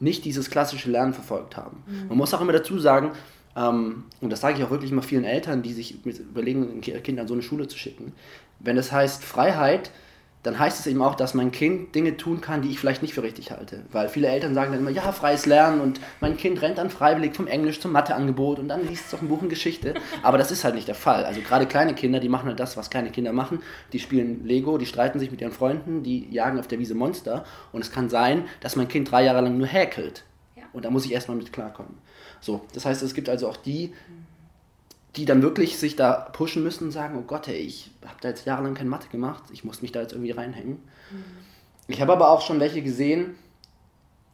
nicht 0.00 0.24
dieses 0.24 0.50
klassische 0.50 0.90
Lernen 0.90 1.12
verfolgt 1.12 1.56
haben. 1.56 1.84
Mhm. 1.86 2.08
Man 2.08 2.18
muss 2.18 2.34
auch 2.34 2.40
immer 2.40 2.52
dazu 2.52 2.78
sagen, 2.78 3.12
ähm, 3.56 4.04
und 4.20 4.30
das 4.30 4.40
sage 4.40 4.58
ich 4.58 4.64
auch 4.64 4.70
wirklich 4.70 4.92
immer 4.92 5.02
vielen 5.02 5.24
Eltern, 5.24 5.62
die 5.62 5.72
sich 5.72 6.04
überlegen, 6.04 6.80
Kinder 6.80 7.22
an 7.22 7.28
so 7.28 7.34
eine 7.34 7.42
Schule 7.42 7.68
zu 7.68 7.78
schicken, 7.78 8.12
wenn 8.58 8.76
es 8.76 8.92
heißt 8.92 9.24
Freiheit, 9.24 9.90
dann 10.42 10.58
heißt 10.58 10.80
es 10.80 10.86
eben 10.86 11.02
auch, 11.02 11.16
dass 11.16 11.34
mein 11.34 11.52
Kind 11.52 11.94
Dinge 11.94 12.16
tun 12.16 12.40
kann, 12.40 12.62
die 12.62 12.70
ich 12.70 12.78
vielleicht 12.78 13.02
nicht 13.02 13.12
für 13.12 13.22
richtig 13.22 13.50
halte. 13.50 13.84
Weil 13.92 14.08
viele 14.08 14.28
Eltern 14.28 14.54
sagen 14.54 14.72
dann 14.72 14.80
immer, 14.80 14.90
ja, 14.90 15.12
freies 15.12 15.44
Lernen 15.44 15.82
und 15.82 16.00
mein 16.20 16.38
Kind 16.38 16.62
rennt 16.62 16.78
dann 16.78 16.88
freiwillig 16.88 17.34
vom 17.34 17.46
Englisch 17.46 17.78
zum 17.78 17.92
Matheangebot 17.92 18.58
und 18.58 18.68
dann 18.68 18.86
liest 18.86 19.08
es 19.08 19.14
auf 19.14 19.20
ein 19.20 19.28
Buch 19.28 19.42
in 19.42 19.50
Geschichte. 19.50 19.94
Aber 20.22 20.38
das 20.38 20.50
ist 20.50 20.64
halt 20.64 20.76
nicht 20.76 20.88
der 20.88 20.94
Fall. 20.94 21.26
Also 21.26 21.42
gerade 21.42 21.66
kleine 21.66 21.94
Kinder, 21.94 22.20
die 22.20 22.30
machen 22.30 22.46
halt 22.46 22.58
das, 22.58 22.78
was 22.78 22.88
kleine 22.88 23.10
Kinder 23.10 23.34
machen. 23.34 23.60
Die 23.92 23.98
spielen 23.98 24.46
Lego, 24.46 24.78
die 24.78 24.86
streiten 24.86 25.18
sich 25.18 25.30
mit 25.30 25.42
ihren 25.42 25.52
Freunden, 25.52 26.02
die 26.02 26.26
jagen 26.30 26.58
auf 26.58 26.68
der 26.68 26.78
Wiese 26.78 26.94
Monster. 26.94 27.44
Und 27.72 27.82
es 27.82 27.92
kann 27.92 28.08
sein, 28.08 28.44
dass 28.60 28.76
mein 28.76 28.88
Kind 28.88 29.10
drei 29.10 29.24
Jahre 29.24 29.42
lang 29.42 29.58
nur 29.58 29.66
häkelt. 29.66 30.24
Ja. 30.56 30.62
Und 30.72 30.86
da 30.86 30.90
muss 30.90 31.04
ich 31.04 31.12
erstmal 31.12 31.36
mit 31.36 31.52
klarkommen. 31.52 31.98
So, 32.40 32.62
das 32.74 32.84
heißt, 32.86 33.02
es 33.02 33.14
gibt 33.14 33.28
also 33.28 33.48
auch 33.48 33.56
die, 33.56 33.92
die 35.16 35.24
dann 35.24 35.42
wirklich 35.42 35.78
sich 35.78 35.96
da 35.96 36.12
pushen 36.12 36.62
müssen 36.62 36.84
und 36.84 36.90
sagen, 36.92 37.18
oh 37.18 37.22
Gott, 37.22 37.48
ey, 37.48 37.56
ich 37.56 37.90
habe 38.04 38.16
da 38.20 38.28
jetzt 38.28 38.46
jahrelang 38.46 38.74
keine 38.74 38.90
Mathe 38.90 39.08
gemacht, 39.08 39.44
ich 39.52 39.64
muss 39.64 39.82
mich 39.82 39.92
da 39.92 40.00
jetzt 40.00 40.12
irgendwie 40.12 40.30
reinhängen. 40.30 40.78
Mhm. 41.10 41.24
Ich 41.88 42.00
habe 42.00 42.12
aber 42.12 42.30
auch 42.30 42.42
schon 42.42 42.60
welche 42.60 42.82
gesehen, 42.82 43.34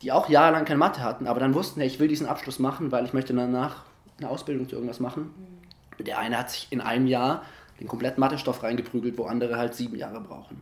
die 0.03 0.13
auch 0.13 0.29
jahrelang 0.29 0.67
keine 0.67 0.79
Mathe 0.79 1.03
hatten, 1.03 1.27
aber 1.27 1.41
dann 1.41 1.55
wussten, 1.55 1.81
hey, 1.81 1.89
ich 1.89 1.99
will 1.99 2.09
diesen 2.09 2.27
Abschluss 2.27 2.59
machen, 2.59 2.93
weil 2.93 3.07
ich 3.07 3.15
möchte 3.15 3.35
danach 3.35 3.85
eine 4.19 4.29
Ausbildung 4.29 4.69
zu 4.69 4.77
irgendwas 4.77 5.01
machen. 5.01 5.31
Mhm. 5.99 6.05
Der 6.05 6.19
eine 6.19 6.39
hat 6.39 6.51
sich 6.51 6.69
in 6.71 6.81
einem 6.81 7.07
Jahr 7.07 7.43
den 7.81 7.89
kompletten 7.89 8.21
Mathestoff 8.21 8.63
reingeprügelt, 8.63 9.17
wo 9.19 9.25
andere 9.25 9.57
halt 9.57 9.75
sieben 9.75 9.97
Jahre 9.97 10.21
brauchen. 10.21 10.61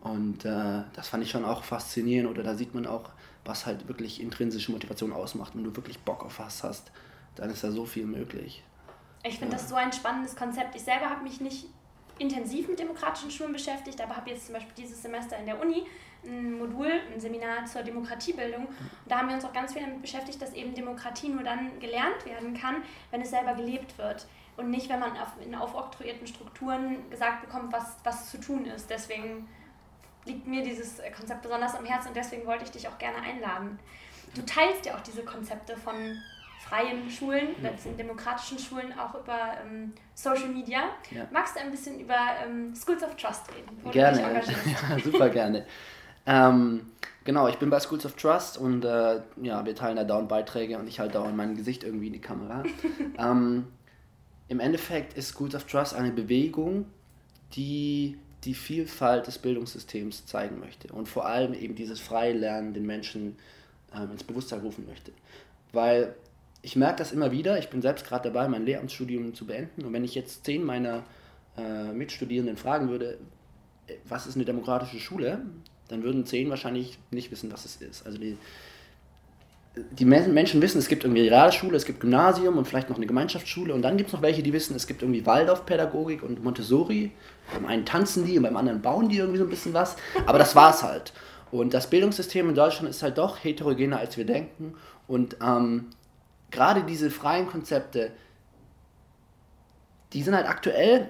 Und 0.00 0.44
äh, 0.44 0.82
das 0.94 1.08
fand 1.08 1.24
ich 1.24 1.30
schon 1.30 1.44
auch 1.44 1.64
faszinierend. 1.64 2.30
Oder 2.30 2.42
da 2.42 2.54
sieht 2.54 2.74
man 2.74 2.86
auch, 2.86 3.10
was 3.46 3.66
halt 3.66 3.88
wirklich 3.88 4.20
intrinsische 4.20 4.72
Motivation 4.72 5.12
ausmacht. 5.12 5.54
Wenn 5.54 5.64
du 5.64 5.74
wirklich 5.74 5.98
Bock 6.00 6.24
auf 6.24 6.38
was 6.38 6.62
hast, 6.62 6.90
dann 7.34 7.50
ist 7.50 7.64
da 7.64 7.70
so 7.70 7.86
viel 7.86 8.06
möglich. 8.06 8.62
Ich 9.22 9.38
finde 9.38 9.56
ja. 9.56 9.58
das 9.58 9.68
so 9.68 9.74
ein 9.74 9.92
spannendes 9.92 10.36
Konzept. 10.36 10.74
Ich 10.74 10.82
selber 10.82 11.10
habe 11.10 11.22
mich 11.22 11.40
nicht 11.40 11.66
intensiv 12.18 12.68
mit 12.68 12.78
demokratischen 12.78 13.30
Schulen 13.30 13.52
beschäftigt, 13.52 14.00
aber 14.00 14.16
habe 14.16 14.30
jetzt 14.30 14.46
zum 14.46 14.54
Beispiel 14.54 14.74
dieses 14.76 15.02
Semester 15.02 15.36
in 15.38 15.46
der 15.46 15.60
Uni 15.60 15.86
ein 16.24 16.58
Modul, 16.58 16.90
ein 17.12 17.20
Seminar 17.20 17.66
zur 17.66 17.82
Demokratiebildung. 17.82 18.66
Und 18.66 18.76
da 19.06 19.18
haben 19.18 19.28
wir 19.28 19.34
uns 19.34 19.44
auch 19.44 19.52
ganz 19.52 19.72
viel 19.72 19.82
damit 19.82 20.02
beschäftigt, 20.02 20.40
dass 20.40 20.52
eben 20.54 20.74
Demokratie 20.74 21.28
nur 21.28 21.42
dann 21.42 21.78
gelernt 21.78 22.24
werden 22.24 22.54
kann, 22.54 22.76
wenn 23.10 23.20
es 23.20 23.30
selber 23.30 23.54
gelebt 23.54 23.96
wird. 23.98 24.26
Und 24.56 24.70
nicht, 24.70 24.88
wenn 24.88 24.98
man 24.98 25.12
auf, 25.12 25.32
in 25.44 25.54
aufoktroyierten 25.54 26.26
Strukturen 26.26 27.08
gesagt 27.10 27.42
bekommt, 27.42 27.72
was, 27.72 27.96
was 28.04 28.30
zu 28.30 28.40
tun 28.40 28.64
ist. 28.64 28.88
Deswegen 28.88 29.46
liegt 30.26 30.46
mir 30.46 30.62
dieses 30.62 31.00
Konzept 31.16 31.42
besonders 31.42 31.74
am 31.74 31.84
Herzen 31.84 32.08
und 32.08 32.16
deswegen 32.16 32.46
wollte 32.46 32.64
ich 32.64 32.70
dich 32.70 32.88
auch 32.88 32.98
gerne 32.98 33.18
einladen. 33.22 33.78
Du 34.34 34.42
teilst 34.42 34.84
ja 34.86 34.96
auch 34.96 35.00
diese 35.00 35.22
Konzepte 35.22 35.76
von 35.76 35.94
freien 36.68 37.08
Schulen, 37.08 37.48
sind 37.78 37.98
demokratischen 37.98 38.58
Schulen 38.58 38.92
auch 38.98 39.14
über 39.14 39.54
ähm, 39.64 39.92
Social 40.14 40.48
Media. 40.48 40.80
Ja. 41.10 41.26
Magst 41.30 41.56
du 41.56 41.60
ein 41.60 41.70
bisschen 41.70 42.00
über 42.00 42.16
ähm, 42.44 42.74
Schools 42.74 43.02
of 43.04 43.14
Trust 43.14 43.44
reden? 43.54 43.90
Gerne, 43.92 44.20
ja, 44.90 44.98
super 44.98 45.30
gerne. 45.30 45.64
ähm, 46.26 46.86
genau, 47.24 47.46
ich 47.46 47.56
bin 47.56 47.70
bei 47.70 47.78
Schools 47.78 48.04
of 48.04 48.14
Trust 48.14 48.58
und 48.58 48.84
äh, 48.84 49.20
ja, 49.42 49.64
wir 49.64 49.74
teilen 49.76 49.96
da 49.96 50.04
dauernd 50.04 50.28
Beiträge 50.28 50.76
und 50.76 50.88
ich 50.88 50.98
halte 50.98 51.14
dauernd 51.14 51.36
mein 51.36 51.54
Gesicht 51.56 51.84
irgendwie 51.84 52.08
in 52.08 52.12
die 52.14 52.20
Kamera. 52.20 52.64
Ähm, 53.18 53.68
Im 54.48 54.60
Endeffekt 54.60 55.14
ist 55.14 55.30
Schools 55.30 55.54
of 55.54 55.64
Trust 55.64 55.94
eine 55.94 56.10
Bewegung, 56.10 56.84
die 57.54 58.18
die 58.46 58.54
Vielfalt 58.54 59.26
des 59.26 59.38
Bildungssystems 59.38 60.26
zeigen 60.26 60.58
möchte 60.60 60.92
und 60.92 61.08
vor 61.08 61.26
allem 61.26 61.52
eben 61.52 61.74
dieses 61.74 62.00
freie 62.00 62.32
Lernen 62.32 62.72
den 62.72 62.86
Menschen 62.86 63.36
ähm, 63.94 64.12
ins 64.12 64.24
Bewusstsein 64.24 64.60
rufen 64.60 64.86
möchte. 64.86 65.12
Weil 65.72 66.14
ich 66.62 66.76
merke 66.76 66.98
das 66.98 67.12
immer 67.12 67.32
wieder. 67.32 67.58
Ich 67.58 67.68
bin 67.68 67.82
selbst 67.82 68.06
gerade 68.06 68.30
dabei, 68.30 68.48
mein 68.48 68.64
Lehramtsstudium 68.64 69.34
zu 69.34 69.46
beenden. 69.46 69.84
Und 69.84 69.92
wenn 69.92 70.04
ich 70.04 70.14
jetzt 70.14 70.44
zehn 70.44 70.64
meiner 70.64 71.04
äh, 71.56 71.92
Mitstudierenden 71.92 72.56
fragen 72.56 72.88
würde, 72.88 73.18
äh, 73.86 73.94
was 74.08 74.26
ist 74.26 74.36
eine 74.36 74.44
demokratische 74.44 74.98
Schule, 74.98 75.42
dann 75.88 76.02
würden 76.02 76.26
zehn 76.26 76.50
wahrscheinlich 76.50 76.98
nicht 77.10 77.30
wissen, 77.30 77.52
was 77.52 77.64
es 77.64 77.76
ist. 77.76 78.06
Also 78.06 78.18
die, 78.18 78.36
die 79.90 80.06
Menschen 80.06 80.62
wissen, 80.62 80.78
es 80.78 80.88
gibt 80.88 81.04
irgendwie 81.04 81.28
Realschule, 81.28 81.76
es 81.76 81.84
gibt 81.84 82.00
Gymnasium 82.00 82.56
und 82.56 82.66
vielleicht 82.66 82.88
noch 82.88 82.96
eine 82.96 83.06
Gemeinschaftsschule 83.06 83.74
und 83.74 83.82
dann 83.82 83.98
gibt 83.98 84.08
es 84.08 84.14
noch 84.14 84.22
welche, 84.22 84.42
die 84.42 84.52
wissen, 84.52 84.74
es 84.74 84.86
gibt 84.86 85.02
irgendwie 85.02 85.26
Waldorfpädagogik 85.26 86.22
und 86.22 86.42
Montessori. 86.42 87.12
Beim 87.52 87.66
einen 87.66 87.84
tanzen 87.84 88.24
die 88.24 88.38
und 88.38 88.44
beim 88.44 88.56
anderen 88.56 88.80
bauen 88.80 89.08
die 89.08 89.18
irgendwie 89.18 89.38
so 89.38 89.44
ein 89.44 89.50
bisschen 89.50 89.74
was. 89.74 89.96
Aber 90.24 90.38
das 90.38 90.56
war's 90.56 90.82
halt. 90.82 91.12
Und 91.50 91.74
das 91.74 91.90
Bildungssystem 91.90 92.48
in 92.48 92.54
Deutschland 92.54 92.88
ist 92.88 93.02
halt 93.02 93.18
doch 93.18 93.44
heterogener, 93.44 93.98
als 93.98 94.16
wir 94.16 94.24
denken. 94.24 94.74
Und 95.06 95.36
ähm, 95.42 95.90
gerade 96.50 96.82
diese 96.82 97.10
freien 97.10 97.46
Konzepte, 97.46 98.12
die 100.12 100.22
sind 100.22 100.34
halt 100.34 100.48
aktuell, 100.48 101.08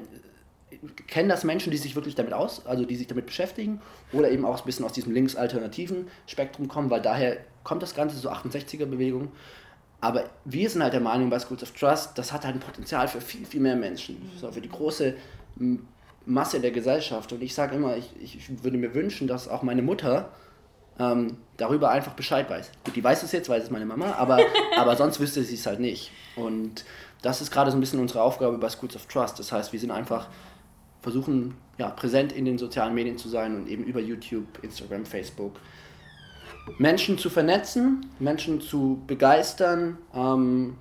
kennen 1.06 1.28
das 1.28 1.44
Menschen, 1.44 1.70
die 1.70 1.78
sich 1.78 1.94
wirklich 1.94 2.16
damit 2.16 2.32
aus, 2.32 2.66
also 2.66 2.85
die 2.85 2.96
sich 2.96 3.06
damit 3.06 3.26
beschäftigen 3.26 3.80
oder 4.12 4.30
eben 4.30 4.44
auch 4.44 4.58
ein 4.58 4.66
bisschen 4.66 4.85
aus 4.85 4.92
diesem 4.92 5.12
links-alternativen 5.12 6.08
Spektrum 6.26 6.68
kommen, 6.68 6.90
weil 6.90 7.00
daher 7.00 7.38
kommt 7.66 7.82
das 7.82 7.94
Ganze 7.94 8.16
so 8.16 8.30
68er-Bewegung. 8.30 9.32
Aber 10.00 10.25
wir 10.44 10.70
sind 10.70 10.82
halt 10.82 10.92
der 10.92 11.00
Meinung 11.00 11.30
bei 11.30 11.38
Schools 11.40 11.64
of 11.64 11.73
Trust, 11.73 12.16
das 12.16 12.32
hat 12.32 12.44
halt 12.44 12.54
ein 12.54 12.61
Potenzial 12.61 13.08
für 13.08 13.20
viel, 13.20 13.44
viel 13.44 13.61
mehr 13.61 13.75
Menschen, 13.75 14.30
so 14.40 14.52
für 14.52 14.61
die 14.61 14.68
große 14.68 15.14
Masse 16.26 16.61
der 16.61 16.70
Gesellschaft. 16.70 17.32
Und 17.32 17.42
ich 17.42 17.54
sage 17.54 17.75
immer, 17.75 17.96
ich, 17.96 18.11
ich 18.23 18.62
würde 18.62 18.78
mir 18.78 18.94
wünschen, 18.94 19.26
dass 19.26 19.49
auch 19.49 19.62
meine 19.62 19.82
Mutter 19.82 20.30
ähm, 21.00 21.38
darüber 21.56 21.90
einfach 21.90 22.12
Bescheid 22.12 22.49
weiß. 22.49 22.70
Gut, 22.85 22.94
die 22.94 23.02
weiß 23.02 23.25
es 23.25 23.32
jetzt, 23.32 23.49
weiß 23.49 23.64
es 23.64 23.70
meine 23.70 23.87
Mama, 23.87 24.12
aber, 24.12 24.38
aber 24.76 24.94
sonst 24.96 25.18
wüsste 25.18 25.42
sie 25.42 25.54
es 25.54 25.66
halt 25.66 25.80
nicht. 25.80 26.12
Und 26.37 26.85
das 27.23 27.40
ist 27.40 27.50
gerade 27.50 27.73
so 27.73 27.76
ein 27.76 27.80
bisschen 27.80 27.99
unsere 27.99 28.23
Aufgabe 28.23 28.56
bei 28.58 28.68
Schools 28.68 28.94
of 28.94 29.06
Trust. 29.06 29.40
Das 29.40 29.50
heißt, 29.50 29.73
wir 29.73 29.80
sind 29.80 29.90
einfach 29.90 30.28
versuchen, 31.00 31.56
ja, 31.78 31.88
präsent 31.88 32.32
in 32.32 32.44
den 32.44 32.58
sozialen 32.58 32.94
Medien 32.94 33.18
zu 33.18 33.28
sein 33.28 33.56
und 33.56 33.68
eben 33.68 33.82
über 33.82 34.00
YouTube, 34.00 34.46
Instagram, 34.62 35.04
Facebook 35.04 35.54
Menschen 36.78 37.18
zu 37.18 37.30
vernetzen, 37.30 38.06
Menschen 38.18 38.61
zu 38.61 39.02
begeistern, 39.06 39.99
ähm, 40.14 40.76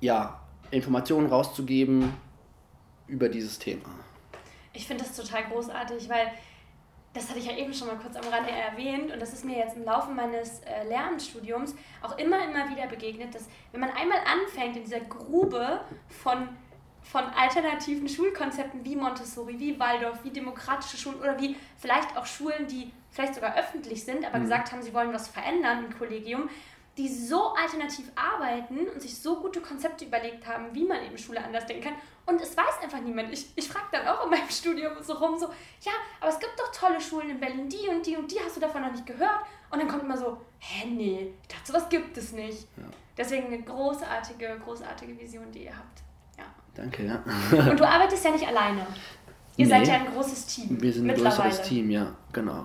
ja, 0.00 0.40
Informationen 0.70 1.26
rauszugeben 1.26 2.14
über 3.06 3.28
dieses 3.28 3.58
Thema. 3.58 3.88
Ich 4.72 4.86
finde 4.86 5.04
das 5.04 5.16
total 5.16 5.44
großartig, 5.44 6.08
weil 6.08 6.30
das 7.12 7.28
hatte 7.28 7.40
ich 7.40 7.46
ja 7.46 7.56
eben 7.56 7.74
schon 7.74 7.88
mal 7.88 7.96
kurz 7.96 8.14
am 8.14 8.32
Rande 8.32 8.50
erwähnt 8.50 9.12
und 9.12 9.20
das 9.20 9.32
ist 9.32 9.44
mir 9.44 9.58
jetzt 9.58 9.76
im 9.76 9.84
Laufe 9.84 10.12
meines 10.12 10.60
äh, 10.60 10.84
Lernstudiums 10.88 11.74
auch 12.02 12.16
immer, 12.18 12.44
immer 12.44 12.70
wieder 12.70 12.86
begegnet, 12.86 13.34
dass 13.34 13.48
wenn 13.72 13.80
man 13.80 13.90
einmal 13.90 14.18
anfängt 14.18 14.76
in 14.76 14.84
dieser 14.84 15.00
Grube 15.00 15.80
von, 16.08 16.48
von 17.02 17.24
alternativen 17.24 18.08
Schulkonzepten 18.08 18.84
wie 18.84 18.96
Montessori, 18.96 19.58
wie 19.58 19.78
Waldorf, 19.78 20.22
wie 20.22 20.30
demokratische 20.30 20.96
Schulen 20.96 21.20
oder 21.20 21.38
wie 21.40 21.56
vielleicht 21.78 22.16
auch 22.16 22.26
Schulen, 22.26 22.66
die 22.66 22.92
vielleicht 23.10 23.34
sogar 23.34 23.56
öffentlich 23.56 24.04
sind, 24.04 24.24
aber 24.24 24.38
mhm. 24.38 24.42
gesagt 24.42 24.72
haben, 24.72 24.82
sie 24.82 24.94
wollen 24.94 25.12
was 25.12 25.28
verändern 25.28 25.86
im 25.86 25.98
Kollegium, 25.98 26.48
die 26.98 27.08
so 27.08 27.54
alternativ 27.54 28.10
arbeiten 28.14 28.88
und 28.88 29.00
sich 29.00 29.16
so 29.18 29.40
gute 29.40 29.60
Konzepte 29.60 30.04
überlegt 30.04 30.46
haben, 30.46 30.74
wie 30.74 30.84
man 30.84 31.02
eben 31.04 31.16
Schule 31.16 31.42
anders 31.42 31.66
denken 31.66 31.84
kann. 31.84 31.94
Und 32.26 32.40
es 32.40 32.56
weiß 32.56 32.82
einfach 32.82 33.00
niemand. 33.00 33.32
Ich, 33.32 33.46
ich 33.56 33.68
frage 33.68 33.86
dann 33.92 34.06
auch 34.06 34.24
in 34.24 34.30
meinem 34.30 34.48
Studium 34.50 34.92
so 35.00 35.14
rum, 35.14 35.38
so, 35.38 35.46
ja, 35.82 35.92
aber 36.20 36.30
es 36.30 36.38
gibt 36.38 36.58
doch 36.58 36.70
tolle 36.72 37.00
Schulen 37.00 37.30
in 37.30 37.40
Berlin, 37.40 37.68
die 37.68 37.88
und 37.88 38.04
die 38.06 38.16
und 38.16 38.30
die, 38.30 38.38
hast 38.40 38.56
du 38.56 38.60
davon 38.60 38.82
noch 38.82 38.92
nicht 38.92 39.06
gehört? 39.06 39.40
Und 39.70 39.78
dann 39.80 39.88
kommt 39.88 40.02
immer 40.02 40.16
so, 40.16 40.38
hä, 40.58 40.86
nee, 40.88 41.32
ich 41.42 41.48
dachte, 41.48 41.72
sowas 41.72 41.88
gibt 41.88 42.16
es 42.16 42.32
nicht. 42.32 42.68
Ja. 42.76 42.84
Deswegen 43.16 43.46
eine 43.46 43.62
großartige, 43.62 44.60
großartige 44.62 45.18
Vision, 45.18 45.50
die 45.52 45.64
ihr 45.64 45.76
habt. 45.76 46.02
Danke, 46.74 47.04
ja. 47.04 47.22
und 47.70 47.78
du 47.78 47.88
arbeitest 47.88 48.24
ja 48.24 48.30
nicht 48.30 48.46
alleine. 48.46 48.86
Ihr 49.56 49.66
nee, 49.66 49.70
seid 49.70 49.86
ja 49.86 49.94
ein 49.94 50.06
großes 50.14 50.46
Team. 50.46 50.80
Wir 50.80 50.92
sind 50.92 51.10
ein 51.10 51.16
größeres 51.16 51.62
Team, 51.62 51.90
ja, 51.90 52.12
genau. 52.32 52.64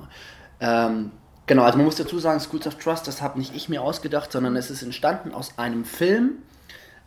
Ähm, 0.60 1.12
Genau, 1.48 1.62
also 1.62 1.78
man 1.78 1.86
muss 1.86 1.96
dazu 1.96 2.18
sagen, 2.18 2.40
Schools 2.40 2.66
of 2.66 2.76
Trust, 2.76 3.08
das 3.08 3.22
habe 3.22 3.38
nicht 3.38 3.56
ich 3.56 3.70
mir 3.70 3.84
ausgedacht, 3.84 4.32
sondern 4.32 4.56
es 4.56 4.72
ist 4.72 4.82
entstanden 4.82 5.32
aus 5.32 5.60
einem 5.60 5.86
Film. 5.86 6.38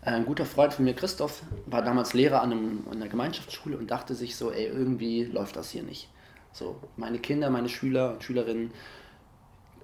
Ein 0.03 0.27
guter 0.27 0.47
Freund 0.47 0.73
von 0.73 0.85
mir, 0.85 0.95
Christoph, 0.95 1.43
war 1.67 1.83
damals 1.83 2.15
Lehrer 2.15 2.41
an, 2.41 2.53
einem, 2.53 2.85
an 2.89 2.99
einer 2.99 3.09
Gemeinschaftsschule 3.09 3.77
und 3.77 3.91
dachte 3.91 4.15
sich 4.15 4.37
so, 4.37 4.53
ey, 4.53 4.67
irgendwie 4.67 5.25
läuft 5.25 5.57
das 5.57 5.71
hier 5.71 5.83
nicht. 5.83 6.09
So, 6.53 6.77
meine 6.97 7.19
Kinder, 7.19 7.51
meine 7.51 7.69
Schüler 7.69 8.13
und 8.13 8.23
Schülerinnen, 8.23 8.71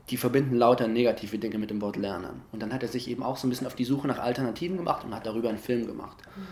die 0.09 0.17
verbinden 0.17 0.55
lauter 0.55 0.87
negative 0.87 1.39
Dinge 1.39 1.59
mit 1.59 1.71
dem 1.71 1.81
Wort 1.81 1.97
Lernen. 1.97 2.43
Und 2.53 2.63
dann 2.63 2.73
hat 2.73 2.83
er 2.83 2.89
sich 2.89 3.09
eben 3.09 3.25
auch 3.25 3.37
so 3.37 3.49
ein 3.49 3.51
bisschen 3.51 3.67
auf 3.67 3.75
die 3.75 3.85
Suche 3.85 4.07
nach 4.07 4.21
Alternativen 4.21 4.77
gemacht 4.77 5.05
und 5.05 5.15
hat 5.15 5.27
darüber 5.27 5.49
einen 5.49 5.59
Film 5.59 5.87
gemacht. 5.87 6.19
Mhm. 6.37 6.47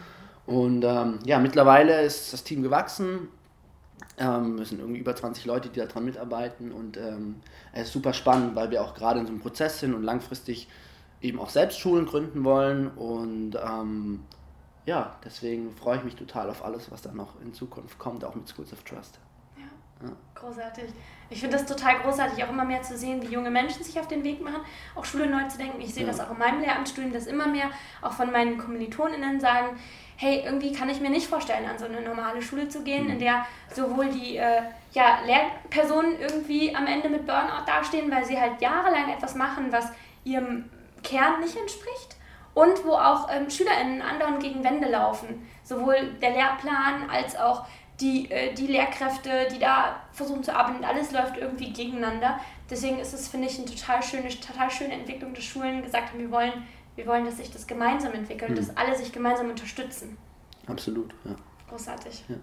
Und 0.46 0.84
ähm, 0.84 1.18
ja, 1.24 1.38
mittlerweile 1.38 2.02
ist 2.02 2.32
das 2.32 2.44
Team 2.44 2.62
gewachsen. 2.62 3.28
Ähm, 4.18 4.58
es 4.58 4.70
sind 4.70 4.80
irgendwie 4.80 5.00
über 5.00 5.14
20 5.14 5.44
Leute, 5.44 5.68
die 5.68 5.80
daran 5.80 6.04
mitarbeiten 6.04 6.72
und 6.72 6.96
ähm, 6.96 7.36
es 7.72 7.84
ist 7.84 7.92
super 7.92 8.12
spannend, 8.12 8.54
weil 8.54 8.70
wir 8.70 8.82
auch 8.82 8.94
gerade 8.94 9.20
in 9.20 9.26
so 9.26 9.32
einem 9.32 9.40
Prozess 9.40 9.80
sind 9.80 9.94
und 9.94 10.02
langfristig 10.02 10.68
eben 11.20 11.38
auch 11.38 11.50
selbst 11.50 11.78
Schulen 11.78 12.04
gründen 12.04 12.44
wollen 12.44 12.88
und 12.88 13.54
ähm, 13.54 14.20
ja, 14.84 15.16
deswegen 15.24 15.70
freue 15.76 15.98
ich 15.98 16.04
mich 16.04 16.16
total 16.16 16.50
auf 16.50 16.64
alles, 16.64 16.90
was 16.90 17.02
da 17.02 17.12
noch 17.12 17.40
in 17.40 17.54
Zukunft 17.54 17.98
kommt, 17.98 18.24
auch 18.24 18.34
mit 18.34 18.48
Schools 18.48 18.72
of 18.72 18.82
Trust. 18.82 19.18
Großartig. 20.34 20.84
Ich 21.30 21.40
finde 21.40 21.56
das 21.56 21.66
total 21.66 22.00
großartig, 22.00 22.42
auch 22.44 22.50
immer 22.50 22.64
mehr 22.64 22.82
zu 22.82 22.96
sehen, 22.96 23.22
wie 23.22 23.32
junge 23.32 23.50
Menschen 23.50 23.84
sich 23.84 23.98
auf 23.98 24.08
den 24.08 24.24
Weg 24.24 24.42
machen, 24.42 24.60
auch 24.94 25.04
Schule 25.04 25.26
neu 25.28 25.46
zu 25.48 25.58
denken. 25.58 25.80
Ich 25.80 25.94
sehe 25.94 26.04
ja. 26.04 26.10
das 26.10 26.20
auch 26.20 26.30
in 26.30 26.38
meinem 26.38 26.60
Lehramtsstudium, 26.60 27.12
dass 27.12 27.26
immer 27.26 27.46
mehr 27.46 27.70
auch 28.02 28.12
von 28.12 28.32
meinen 28.32 28.58
KommilitonInnen 28.58 29.40
sagen, 29.40 29.78
hey, 30.16 30.42
irgendwie 30.44 30.72
kann 30.72 30.88
ich 30.88 31.00
mir 31.00 31.10
nicht 31.10 31.26
vorstellen, 31.26 31.68
an 31.68 31.78
so 31.78 31.84
eine 31.84 32.00
normale 32.00 32.42
Schule 32.42 32.68
zu 32.68 32.82
gehen, 32.82 33.08
in 33.08 33.18
der 33.18 33.46
sowohl 33.74 34.08
die 34.08 34.36
äh, 34.36 34.62
ja, 34.92 35.18
Lehrpersonen 35.24 36.20
irgendwie 36.20 36.74
am 36.74 36.86
Ende 36.86 37.08
mit 37.08 37.26
Burnout 37.26 37.64
dastehen, 37.66 38.10
weil 38.10 38.24
sie 38.24 38.38
halt 38.38 38.60
jahrelang 38.60 39.10
etwas 39.12 39.34
machen, 39.34 39.72
was 39.72 39.90
ihrem 40.24 40.70
Kern 41.02 41.40
nicht 41.40 41.56
entspricht 41.56 42.16
und 42.54 42.84
wo 42.84 42.92
auch 42.92 43.28
ähm, 43.32 43.50
SchülerInnen 43.50 44.02
anderen 44.02 44.38
gegen 44.38 44.62
Wände 44.62 44.88
laufen. 44.88 45.48
Sowohl 45.64 46.14
der 46.20 46.30
Lehrplan 46.30 47.08
als 47.10 47.36
auch 47.36 47.64
die, 48.02 48.30
äh, 48.30 48.52
die 48.54 48.66
Lehrkräfte, 48.66 49.48
die 49.52 49.58
da 49.58 50.00
versuchen 50.12 50.42
zu 50.42 50.54
arbeiten, 50.54 50.84
alles 50.84 51.12
läuft 51.12 51.38
irgendwie 51.38 51.72
gegeneinander. 51.72 52.38
Deswegen 52.68 52.98
ist 52.98 53.14
es, 53.14 53.28
finde 53.28 53.46
ich, 53.46 53.58
eine 53.58 53.66
total 53.66 54.02
schöne, 54.02 54.28
total 54.28 54.70
schöne 54.70 54.94
Entwicklung, 54.94 55.32
dass 55.34 55.44
Schulen 55.44 55.82
gesagt 55.82 56.10
haben, 56.10 56.18
wir 56.18 56.30
wollen, 56.30 56.52
wir 56.96 57.06
wollen, 57.06 57.24
dass 57.24 57.36
sich 57.36 57.50
das 57.50 57.66
gemeinsam 57.66 58.12
entwickelt, 58.12 58.50
mhm. 58.50 58.56
dass 58.56 58.76
alle 58.76 58.96
sich 58.96 59.12
gemeinsam 59.12 59.48
unterstützen. 59.50 60.18
Absolut, 60.66 61.14
ja. 61.24 61.34
Großartig. 61.68 62.24
Ja. 62.28 62.36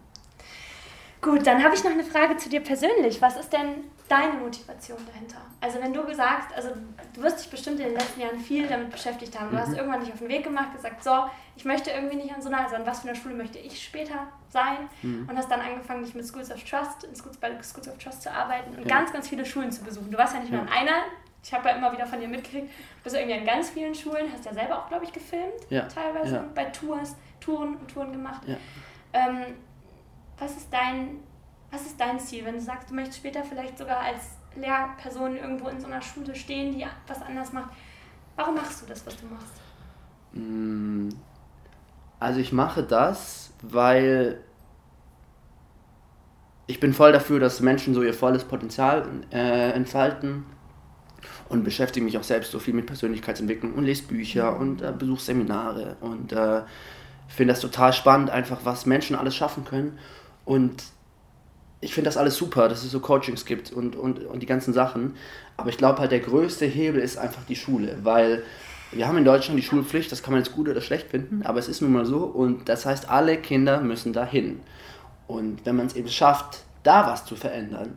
Gut, 1.21 1.45
dann 1.45 1.63
habe 1.63 1.75
ich 1.75 1.83
noch 1.83 1.91
eine 1.91 2.03
Frage 2.03 2.37
zu 2.37 2.49
dir 2.49 2.61
persönlich. 2.61 3.21
Was 3.21 3.35
ist 3.35 3.51
denn 3.51 3.83
deine 4.09 4.33
Motivation 4.33 4.97
dahinter? 5.05 5.37
Also 5.61 5.79
wenn 5.79 5.93
du 5.93 6.01
sagst, 6.13 6.53
also 6.55 6.69
du 7.13 7.21
wirst 7.21 7.39
dich 7.39 7.49
bestimmt 7.49 7.79
in 7.79 7.87
den 7.87 7.95
letzten 7.95 8.21
Jahren 8.21 8.39
viel 8.39 8.67
damit 8.67 8.89
beschäftigt 8.89 9.39
haben. 9.39 9.49
Du 9.49 9.55
mhm. 9.55 9.61
hast 9.61 9.73
irgendwann 9.73 10.01
dich 10.01 10.11
auf 10.11 10.19
den 10.19 10.27
Weg 10.27 10.43
gemacht, 10.43 10.73
gesagt, 10.73 11.03
so, 11.03 11.11
ich 11.55 11.65
möchte 11.65 11.91
irgendwie 11.91 12.17
nicht 12.17 12.33
an 12.33 12.41
so 12.41 12.49
einer, 12.49 12.63
also 12.63 12.75
an 12.75 12.85
was 12.85 13.01
für 13.01 13.09
einer 13.09 13.17
Schule 13.17 13.35
möchte 13.35 13.59
ich 13.59 13.83
später 13.83 14.27
sein 14.49 14.89
mhm. 15.01 15.27
und 15.29 15.37
hast 15.37 15.49
dann 15.49 15.61
angefangen, 15.61 16.03
dich 16.03 16.15
mit 16.15 16.25
Schools 16.25 16.51
of 16.51 16.63
Trust, 16.63 17.03
in 17.03 17.15
Schools, 17.15 17.37
bei 17.37 17.51
Schools 17.61 17.87
of 17.87 17.97
Trust 17.97 18.23
zu 18.23 18.31
arbeiten 18.31 18.75
und 18.75 18.87
ja. 18.87 18.97
ganz, 18.97 19.13
ganz 19.13 19.27
viele 19.27 19.45
Schulen 19.45 19.71
zu 19.71 19.83
besuchen. 19.83 20.11
Du 20.11 20.17
warst 20.17 20.33
ja 20.33 20.39
nicht 20.39 20.51
nur 20.51 20.61
an 20.61 20.69
einer, 20.69 21.03
ich 21.43 21.53
habe 21.53 21.69
ja 21.69 21.75
immer 21.75 21.91
wieder 21.91 22.07
von 22.07 22.19
dir 22.19 22.27
mitgekriegt, 22.27 22.67
du 22.69 23.03
bist 23.03 23.15
irgendwie 23.15 23.37
an 23.37 23.45
ganz 23.45 23.69
vielen 23.69 23.93
Schulen, 23.93 24.31
hast 24.33 24.45
ja 24.45 24.53
selber 24.53 24.79
auch, 24.79 24.87
glaube 24.89 25.05
ich, 25.05 25.13
gefilmt, 25.13 25.69
ja. 25.69 25.83
teilweise 25.83 26.35
ja. 26.35 26.45
bei 26.55 26.65
Tours, 26.65 27.15
Touren 27.39 27.75
und 27.75 27.87
Touren 27.91 28.11
gemacht. 28.11 28.41
Ähm, 29.13 29.55
was 30.37 30.55
ist 30.55 30.71
dein, 30.71 31.19
was 31.71 31.85
ist 31.85 31.99
dein 31.99 32.19
Ziel, 32.19 32.45
wenn 32.45 32.55
du 32.55 32.61
sagst, 32.61 32.89
du 32.89 32.95
möchtest 32.95 33.19
später 33.19 33.43
vielleicht 33.43 33.77
sogar 33.77 33.99
als 33.99 34.21
Lehrperson 34.55 35.37
irgendwo 35.37 35.67
in 35.69 35.79
so 35.79 35.87
einer 35.87 36.01
Schule 36.01 36.35
stehen, 36.35 36.77
die 36.77 36.85
was 37.07 37.21
anders 37.21 37.53
macht? 37.53 37.71
Warum 38.35 38.55
machst 38.55 38.81
du 38.81 38.85
das, 38.87 39.05
was 39.05 39.17
du 39.17 39.25
machst? 39.27 39.53
Mm, 40.33 41.09
also 42.19 42.39
ich 42.39 42.51
mache 42.51 42.83
das, 42.83 43.51
weil 43.61 44.41
ich 46.67 46.79
bin 46.79 46.93
voll 46.93 47.11
dafür, 47.11 47.39
dass 47.39 47.59
Menschen 47.61 47.93
so 47.93 48.03
ihr 48.03 48.13
volles 48.13 48.43
Potenzial 48.43 49.07
äh, 49.31 49.71
entfalten 49.71 50.45
und 51.49 51.63
beschäftige 51.63 52.03
mich 52.03 52.17
auch 52.17 52.23
selbst 52.23 52.51
so 52.51 52.59
viel 52.59 52.73
mit 52.73 52.85
Persönlichkeitsentwicklung 52.85 53.73
und 53.73 53.83
lese 53.83 54.03
Bücher 54.03 54.57
und 54.57 54.81
äh, 54.81 54.93
besuche 54.97 55.21
Seminare 55.21 55.97
und 56.01 56.31
äh, 56.31 56.61
finde 57.27 57.53
das 57.53 57.61
total 57.61 57.93
spannend, 57.93 58.29
einfach 58.29 58.59
was 58.63 58.85
Menschen 58.85 59.15
alles 59.15 59.35
schaffen 59.35 59.65
können 59.65 59.97
und 60.45 60.83
ich 61.81 61.93
finde 61.93 62.07
das 62.07 62.17
alles 62.17 62.35
super, 62.35 62.67
dass 62.67 62.83
es 62.83 62.91
so 62.91 62.99
Coachings 62.99 63.45
gibt 63.45 63.71
und, 63.71 63.95
und, 63.95 64.25
und 64.25 64.41
die 64.41 64.45
ganzen 64.45 64.73
Sachen. 64.73 65.15
Aber 65.57 65.69
ich 65.69 65.77
glaube 65.77 65.99
halt, 65.99 66.11
der 66.11 66.19
größte 66.19 66.65
Hebel 66.65 67.01
ist 67.01 67.17
einfach 67.17 67.43
die 67.47 67.55
Schule, 67.55 67.97
weil 68.03 68.43
wir 68.91 69.07
haben 69.07 69.17
in 69.17 69.25
Deutschland 69.25 69.57
die 69.57 69.63
Schulpflicht, 69.63 70.11
das 70.11 70.23
kann 70.23 70.33
man 70.33 70.41
jetzt 70.41 70.53
gut 70.53 70.67
oder 70.67 70.81
schlecht 70.81 71.09
finden, 71.09 71.43
aber 71.43 71.59
es 71.59 71.67
ist 71.67 71.81
nun 71.81 71.93
mal 71.93 72.05
so 72.05 72.23
und 72.23 72.67
das 72.67 72.85
heißt, 72.85 73.09
alle 73.09 73.37
Kinder 73.37 73.81
müssen 73.81 74.13
dahin. 74.13 74.59
Und 75.27 75.65
wenn 75.65 75.75
man 75.75 75.85
es 75.85 75.95
eben 75.95 76.09
schafft, 76.09 76.63
da 76.83 77.05
was 77.07 77.23
zu 77.25 77.35
verändern, 77.35 77.93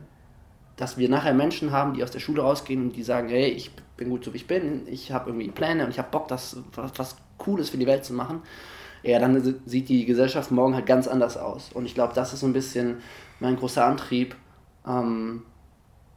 dass 0.77 0.97
wir 0.97 1.09
nachher 1.09 1.33
Menschen 1.33 1.71
haben, 1.71 1.93
die 1.93 2.03
aus 2.03 2.11
der 2.11 2.19
Schule 2.19 2.41
rausgehen 2.41 2.81
und 2.83 2.95
die 2.95 3.03
sagen, 3.03 3.29
hey, 3.29 3.49
ich 3.49 3.71
bin 3.97 4.09
gut 4.09 4.23
so 4.23 4.33
wie 4.33 4.37
ich 4.37 4.47
bin, 4.47 4.87
ich 4.87 5.11
habe 5.11 5.29
irgendwie 5.29 5.49
Pläne 5.49 5.83
und 5.83 5.89
ich 5.89 5.97
habe 5.97 6.09
Bock, 6.11 6.27
das 6.27 6.57
was, 6.75 6.91
was 6.97 7.15
Cooles 7.37 7.69
für 7.69 7.77
die 7.77 7.87
Welt 7.87 8.05
zu 8.05 8.13
machen, 8.13 8.41
ja, 9.03 9.19
dann 9.19 9.59
sieht 9.65 9.89
die 9.89 10.05
Gesellschaft 10.05 10.51
morgen 10.51 10.75
halt 10.75 10.85
ganz 10.85 11.07
anders 11.07 11.37
aus. 11.37 11.71
Und 11.73 11.85
ich 11.85 11.93
glaube, 11.93 12.13
das 12.15 12.33
ist 12.33 12.39
so 12.39 12.45
ein 12.45 12.53
bisschen 12.53 12.97
mein 13.43 13.57
großer 13.57 13.85
Antrieb, 13.85 14.35
ähm, 14.87 15.43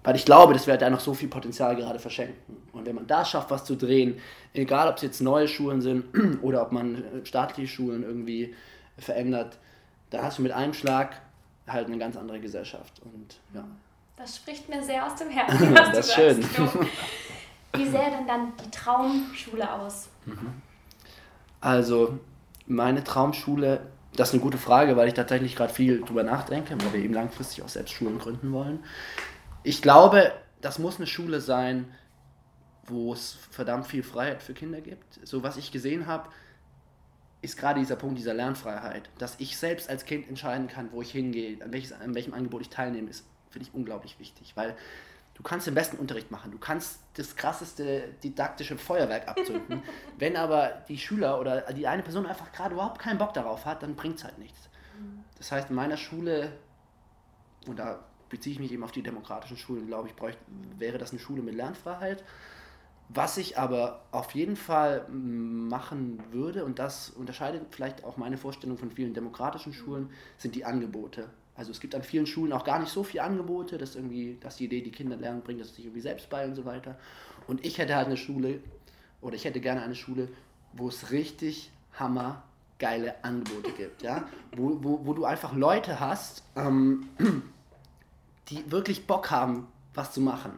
weil 0.05 0.17
ich 0.17 0.25
glaube, 0.25 0.55
dass 0.55 0.67
wir 0.67 0.77
da 0.77 0.89
noch 0.89 1.01
so 1.01 1.13
viel 1.13 1.29
Potenzial 1.29 1.75
gerade 1.75 1.99
verschenken. 1.99 2.57
Und 2.73 2.87
wenn 2.87 2.95
man 2.95 3.07
da 3.07 3.25
schafft, 3.25 3.51
was 3.51 3.65
zu 3.65 3.77
drehen, 3.77 4.19
egal 4.55 4.89
ob 4.89 4.97
es 4.97 5.03
jetzt 5.03 5.21
neue 5.21 5.49
Schulen 5.49 5.81
sind 5.81 6.05
oder 6.43 6.63
ob 6.63 6.73
man 6.73 7.03
staatliche 7.25 7.69
Schulen 7.69 8.05
irgendwie 8.05 8.55
verändert, 8.97 9.59
dann 10.11 10.23
hast 10.23 10.39
du 10.39 10.43
mit 10.43 10.53
einem 10.53 10.73
Schlag 10.73 11.21
halt 11.67 11.89
eine 11.89 11.99
ganz 11.99 12.17
andere 12.17 12.39
Gesellschaft. 12.39 13.03
Und 13.05 13.37
ja. 13.53 13.65
Das 14.17 14.37
spricht 14.37 14.69
mir 14.69 14.83
sehr 14.83 15.05
aus 15.05 15.17
dem 15.17 15.29
Herzen. 15.29 15.75
das 15.75 15.99
ist 15.99 16.15
schön. 16.15 16.39
Wie 17.75 17.87
sähe 17.87 18.11
denn 18.11 18.27
dann 18.27 18.53
die 18.65 18.71
Traumschule 18.71 19.71
aus? 19.71 20.09
Also, 21.61 22.19
meine 22.67 23.03
Traumschule, 23.03 23.81
das 24.17 24.29
ist 24.29 24.35
eine 24.35 24.43
gute 24.43 24.59
Frage, 24.59 24.97
weil 24.97 25.09
ich 25.09 25.15
tatsächlich 25.15 25.57
gerade 25.57 25.73
viel 25.73 26.01
drüber 26.03 26.23
nachdenke, 26.23 26.77
weil 26.81 26.93
wir 26.93 27.01
eben 27.01 27.15
langfristig 27.15 27.63
auch 27.63 27.69
selbst 27.69 27.93
Schulen 27.93 28.19
gründen 28.19 28.53
wollen. 28.53 28.81
Ich 29.63 29.83
glaube, 29.83 30.33
das 30.61 30.79
muss 30.79 30.97
eine 30.97 31.07
Schule 31.07 31.41
sein, 31.41 31.87
wo 32.87 33.13
es 33.13 33.37
verdammt 33.51 33.87
viel 33.87 34.03
Freiheit 34.03 34.43
für 34.43 34.55
Kinder 34.55 34.81
gibt. 34.81 35.21
So 35.25 35.43
was 35.43 35.57
ich 35.57 35.73
gesehen 35.73 36.07
habe, 36.07 36.29
ist 37.43 37.57
gerade 37.57 37.81
dieser 37.81 37.97
Punkt 37.97 38.19
dieser 38.19 38.35
Lernfreiheit, 38.35 39.09
dass 39.19 39.37
ich 39.39 39.57
selbst 39.57 39.89
als 39.91 40.05
Kind 40.05 40.29
entscheiden 40.29 40.69
kann, 40.69 40.91
wo 40.93 41.03
ich 41.03 41.11
hingehe, 41.11 41.63
an, 41.63 41.73
welches, 41.73 41.93
an 41.93 42.15
welchem 42.15 42.35
Angebot 42.35 42.63
ich 42.63 42.71
teilnehme, 42.71 43.11
ist, 43.11 43.25
finde 43.51 43.69
ich 43.69 43.75
unglaublich 43.75 44.19
wichtig, 44.19 44.53
weil 44.57 44.77
Du 45.37 45.43
kannst 45.43 45.67
den 45.67 45.75
besten 45.75 45.99
Unterricht 45.99 46.31
machen, 46.31 46.51
du 46.51 46.59
kannst 46.59 47.01
das 47.15 47.37
krasseste 47.37 48.15
didaktische 48.25 48.79
Feuerwerk 48.79 49.29
abzünden. 49.29 49.83
Wenn 50.19 50.35
aber 50.35 50.83
die 50.89 50.97
Schüler 50.97 51.39
oder 51.39 51.61
die 51.75 51.87
eine 51.87 52.03
Person 52.03 52.25
einfach 52.25 52.51
gerade 52.53 52.73
überhaupt 52.75 52.99
keinen 52.99 53.19
Bock 53.19 53.35
darauf 53.35 53.67
hat, 53.67 53.83
dann 53.83 53.97
bringt 53.97 54.17
es 54.17 54.25
halt 54.25 54.39
nichts. 54.39 54.71
Das 55.37 55.53
heißt, 55.53 55.69
in 55.69 55.77
meiner 55.77 55.99
Schule, 55.99 56.53
und 57.67 57.79
da 57.79 58.03
beziehe 58.31 58.55
ich 58.55 58.59
mich 58.59 58.73
eben 58.73 58.83
auf 58.83 58.93
die 58.93 59.03
demokratischen 59.03 59.59
Schulen, 59.59 59.87
glaube 59.87 60.09
ich, 60.09 60.17
bräuchte, 60.17 60.41
wäre 60.79 60.97
das 60.97 61.11
eine 61.11 61.21
Schule 61.21 61.43
mit 61.43 61.55
Lernfreiheit. 61.55 62.25
Was 63.11 63.37
ich 63.37 63.59
aber 63.59 64.05
auf 64.11 64.33
jeden 64.33 64.57
Fall 64.57 65.07
machen 65.09 66.23
würde, 66.33 66.65
und 66.65 66.79
das 66.79 67.11
unterscheidet 67.11 67.63
vielleicht 67.71 68.05
auch 68.05 68.17
meine 68.17 68.39
Vorstellung 68.39 68.79
von 68.79 68.91
vielen 68.91 69.13
demokratischen 69.13 69.75
Schulen, 69.75 70.11
sind 70.39 70.55
die 70.55 70.65
Angebote. 70.65 71.29
Also 71.57 71.71
es 71.71 71.81
gibt 71.81 71.95
an 71.95 72.03
vielen 72.03 72.27
Schulen 72.27 72.53
auch 72.53 72.65
gar 72.65 72.79
nicht 72.79 72.93
so 72.93 73.03
viele 73.03 73.23
Angebote, 73.23 73.79
dass 73.79 73.97
irgendwie, 73.97 74.37
dass 74.41 74.57
die 74.57 74.67
Idee, 74.67 74.83
die 74.83 74.91
Kinder 74.91 75.17
lernen, 75.17 75.43
bringt 75.43 75.61
das 75.61 75.75
sich 75.75 75.85
irgendwie 75.85 76.01
selbst 76.01 76.29
bei 76.29 76.45
und 76.45 76.55
so 76.55 76.65
weiter. 76.65 76.99
Und 77.47 77.65
ich 77.65 77.79
hätte 77.79 77.97
halt 77.97 78.07
eine 78.07 78.17
Schule, 78.17 78.61
oder 79.21 79.37
ich 79.37 79.45
hätte 79.45 79.61
gerne 79.61 79.83
eine 79.83 79.95
Schule, 79.95 80.29
wo 80.73 80.89
es 80.89 81.11
richtig 81.11 81.71
hammer 81.99 82.43
geile 82.79 83.25
Angebote 83.25 83.73
gibt, 83.73 84.03
ja, 84.03 84.29
wo, 84.55 84.79
wo, 84.83 85.07
wo 85.07 85.15
du 85.15 85.25
einfach 85.25 85.55
Leute 85.55 85.99
hast, 85.99 86.43
ähm, 86.57 87.09
die 88.49 88.71
wirklich 88.71 89.07
Bock 89.07 89.31
haben, 89.31 89.67
was 89.95 90.13
zu 90.13 90.21
machen. 90.21 90.53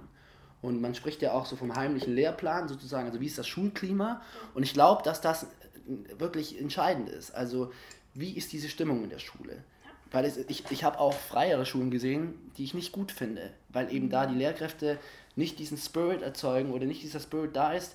Und 0.61 0.81
man 0.81 0.97
spricht 0.97 1.23
ja 1.23 1.33
auch 1.33 1.47
so 1.47 1.55
vom 1.55 1.77
heimlichen 1.77 2.15
Lehrplan 2.15 2.67
sozusagen, 2.67 3.07
also 3.07 3.21
wie 3.21 3.27
ist 3.27 3.39
das 3.39 3.47
Schulklima? 3.47 4.21
Und 4.55 4.65
ich 4.65 4.73
glaube, 4.73 5.05
dass 5.05 5.21
das 5.21 5.47
wirklich 6.19 6.61
entscheidend 6.61 7.09
ist. 7.09 7.31
Also 7.31 7.73
wie 8.15 8.33
ist 8.33 8.53
diese 8.53 8.69
Stimmung 8.69 9.05
in 9.05 9.11
der 9.11 9.21
Schule? 9.21 9.63
Weil 10.11 10.25
es, 10.25 10.37
ich, 10.37 10.65
ich 10.71 10.85
habe 10.85 10.99
auch 10.99 11.15
freiere 11.15 11.67
Schulen 11.67 11.91
gesehen, 11.91 12.35
die 12.57 12.65
ich 12.65 12.75
nicht 12.75 12.93
gut 12.93 13.13
finde, 13.13 13.51
weil 13.69 13.93
eben 13.93 14.11
da 14.11 14.27
die 14.27 14.35
Lehrkräfte 14.35 14.99
nicht 15.37 15.59
diesen 15.59 15.79
Spirit 15.79 16.23
erzeugen 16.23 16.73
oder 16.73 16.87
nicht 16.87 17.03
dieser 17.03 17.21
Spirit 17.21 17.55
da 17.55 17.73
ist, 17.73 17.95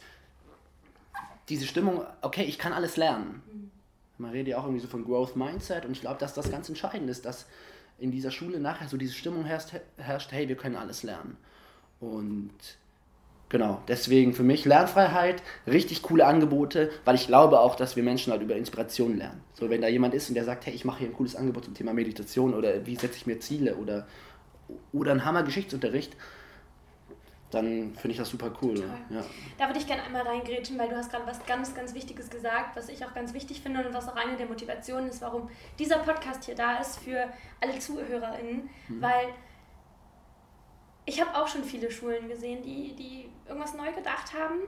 diese 1.49 1.65
Stimmung, 1.67 2.05
okay, 2.21 2.43
ich 2.43 2.57
kann 2.57 2.73
alles 2.73 2.97
lernen. 2.97 3.71
Man 4.17 4.31
redet 4.31 4.49
ja 4.49 4.59
auch 4.59 4.63
irgendwie 4.63 4.81
so 4.81 4.87
von 4.87 5.03
Growth 5.03 5.35
Mindset 5.35 5.85
und 5.85 5.91
ich 5.91 6.01
glaube, 6.01 6.19
dass 6.19 6.33
das 6.33 6.49
ganz 6.49 6.69
entscheidend 6.69 7.09
ist, 7.09 7.25
dass 7.25 7.45
in 7.99 8.11
dieser 8.11 8.31
Schule 8.31 8.59
nachher 8.59 8.87
so 8.87 8.97
diese 8.97 9.13
Stimmung 9.13 9.45
herrscht, 9.45 9.73
herrscht 9.97 10.31
hey, 10.31 10.47
wir 10.47 10.55
können 10.55 10.75
alles 10.75 11.03
lernen. 11.03 11.37
Und 11.99 12.53
Genau, 13.53 13.83
deswegen 13.87 14.33
für 14.33 14.41
mich 14.41 14.65
Lernfreiheit, 14.65 15.43
richtig 15.67 16.01
coole 16.01 16.25
Angebote, 16.25 16.89
weil 17.05 17.13
ich 17.13 17.27
glaube 17.27 17.59
auch, 17.59 17.75
dass 17.75 17.95
wir 17.95 18.01
Menschen 18.01 18.33
halt 18.33 18.41
über 18.41 18.55
Inspiration 18.55 19.15
lernen. 19.15 19.43
So, 19.53 19.69
wenn 19.69 19.79
da 19.79 19.87
jemand 19.87 20.15
ist 20.15 20.27
und 20.27 20.33
der 20.33 20.43
sagt, 20.43 20.65
hey, 20.65 20.73
ich 20.73 20.85
mache 20.85 21.01
hier 21.01 21.09
ein 21.09 21.13
cooles 21.13 21.35
Angebot 21.35 21.65
zum 21.65 21.75
Thema 21.75 21.93
Meditation 21.93 22.55
oder 22.55 22.87
wie 22.87 22.95
setze 22.95 23.15
ich 23.17 23.27
mir 23.27 23.39
Ziele 23.39 23.75
oder, 23.75 24.07
oder 24.91 25.11
ein 25.11 25.23
Hammer 25.23 25.43
Geschichtsunterricht, 25.43 26.17
dann 27.51 27.93
finde 27.93 28.13
ich 28.13 28.17
das 28.17 28.29
super 28.29 28.51
cool. 28.63 28.83
Ja. 29.11 29.23
Da 29.59 29.67
würde 29.67 29.77
ich 29.77 29.85
gerne 29.85 30.01
einmal 30.01 30.23
reingrätschen, 30.23 30.79
weil 30.79 30.89
du 30.89 30.95
hast 30.95 31.11
gerade 31.11 31.27
was 31.27 31.45
ganz, 31.45 31.75
ganz 31.75 31.93
Wichtiges 31.93 32.31
gesagt, 32.31 32.75
was 32.75 32.89
ich 32.89 33.05
auch 33.05 33.13
ganz 33.13 33.35
wichtig 33.35 33.61
finde 33.61 33.85
und 33.85 33.93
was 33.93 34.09
auch 34.09 34.15
eine 34.15 34.35
der 34.35 34.47
Motivationen 34.47 35.11
ist, 35.11 35.21
warum 35.21 35.47
dieser 35.77 35.99
Podcast 35.99 36.45
hier 36.45 36.55
da 36.55 36.77
ist 36.77 36.97
für 36.97 37.29
alle 37.61 37.77
ZuhörerInnen, 37.77 38.67
mhm. 38.87 38.99
weil 38.99 39.27
ich 41.05 41.19
habe 41.19 41.35
auch 41.35 41.47
schon 41.47 41.63
viele 41.63 41.91
Schulen 41.91 42.27
gesehen, 42.27 42.63
die, 42.63 42.93
die 42.93 43.29
irgendwas 43.47 43.73
neu 43.73 43.91
gedacht 43.91 44.33
haben. 44.33 44.61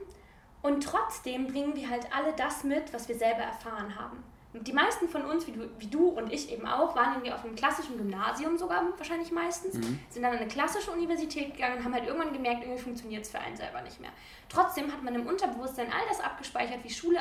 Und 0.62 0.82
trotzdem 0.82 1.46
bringen 1.46 1.74
wir 1.76 1.88
halt 1.88 2.06
alle 2.14 2.32
das 2.32 2.64
mit, 2.64 2.92
was 2.92 3.08
wir 3.08 3.16
selber 3.16 3.42
erfahren 3.42 3.94
haben. 3.98 4.22
die 4.52 4.72
meisten 4.72 5.06
von 5.08 5.22
uns, 5.26 5.46
wie 5.46 5.52
du, 5.52 5.68
wie 5.78 5.86
du 5.86 6.08
und 6.08 6.32
ich 6.32 6.50
eben 6.50 6.66
auch, 6.66 6.96
waren 6.96 7.12
irgendwie 7.12 7.32
auf 7.32 7.44
einem 7.44 7.54
klassischen 7.54 7.98
Gymnasium 7.98 8.56
sogar 8.56 8.82
wahrscheinlich 8.96 9.30
meistens, 9.30 9.74
mhm. 9.74 10.00
sind 10.08 10.22
dann 10.22 10.32
an 10.32 10.38
eine 10.38 10.48
klassische 10.48 10.90
Universität 10.90 11.52
gegangen 11.52 11.78
und 11.78 11.84
haben 11.84 11.92
halt 11.92 12.06
irgendwann 12.06 12.32
gemerkt, 12.32 12.62
irgendwie 12.62 12.82
funktioniert 12.82 13.22
es 13.22 13.30
für 13.30 13.38
einen 13.38 13.56
selber 13.56 13.82
nicht 13.82 14.00
mehr. 14.00 14.10
Trotzdem 14.48 14.90
hat 14.90 15.02
man 15.02 15.14
im 15.14 15.26
Unterbewusstsein 15.26 15.88
all 15.92 16.08
das 16.08 16.20
abgespeichert, 16.20 16.82
wie 16.84 16.90
Schule 16.90 17.20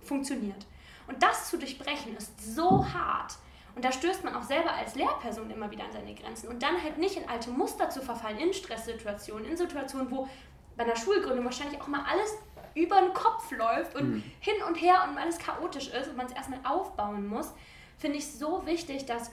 funktioniert. 0.00 0.66
Und 1.08 1.22
das 1.22 1.50
zu 1.50 1.58
durchbrechen 1.58 2.16
ist 2.16 2.54
so 2.54 2.86
hart. 2.86 3.34
Und 3.78 3.84
da 3.84 3.92
stößt 3.92 4.24
man 4.24 4.34
auch 4.34 4.42
selber 4.42 4.72
als 4.72 4.96
Lehrperson 4.96 5.52
immer 5.52 5.70
wieder 5.70 5.84
an 5.84 5.92
seine 5.92 6.12
Grenzen. 6.12 6.48
Und 6.48 6.64
dann 6.64 6.82
halt 6.82 6.98
nicht 6.98 7.16
in 7.16 7.28
alte 7.28 7.48
Muster 7.50 7.88
zu 7.88 8.02
verfallen, 8.02 8.36
in 8.38 8.52
Stresssituationen, 8.52 9.44
in 9.44 9.56
Situationen, 9.56 10.10
wo 10.10 10.28
bei 10.76 10.82
einer 10.82 10.96
Schulgründung 10.96 11.44
wahrscheinlich 11.44 11.80
auch 11.80 11.86
mal 11.86 12.04
alles 12.10 12.36
über 12.74 13.00
den 13.00 13.12
Kopf 13.14 13.52
läuft 13.52 13.94
und 13.94 14.14
mhm. 14.14 14.24
hin 14.40 14.56
und 14.66 14.74
her 14.74 15.06
und 15.08 15.16
alles 15.16 15.38
chaotisch 15.38 15.90
ist 15.90 16.08
und 16.08 16.16
man 16.16 16.26
es 16.26 16.32
erstmal 16.32 16.58
aufbauen 16.64 17.28
muss, 17.28 17.52
finde 17.98 18.18
ich 18.18 18.26
so 18.26 18.66
wichtig, 18.66 19.06
dass 19.06 19.30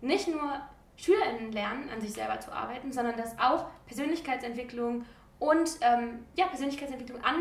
nicht 0.00 0.26
nur 0.26 0.60
SchülerInnen 0.96 1.52
lernen, 1.52 1.90
an 1.90 2.00
sich 2.00 2.12
selber 2.12 2.40
zu 2.40 2.52
arbeiten, 2.52 2.90
sondern 2.90 3.16
dass 3.16 3.38
auch 3.38 3.66
Persönlichkeitsentwicklung 3.86 5.06
und 5.38 5.70
ähm, 5.82 6.26
ja, 6.34 6.46
Persönlichkeitsentwicklung 6.46 7.22
an 7.22 7.36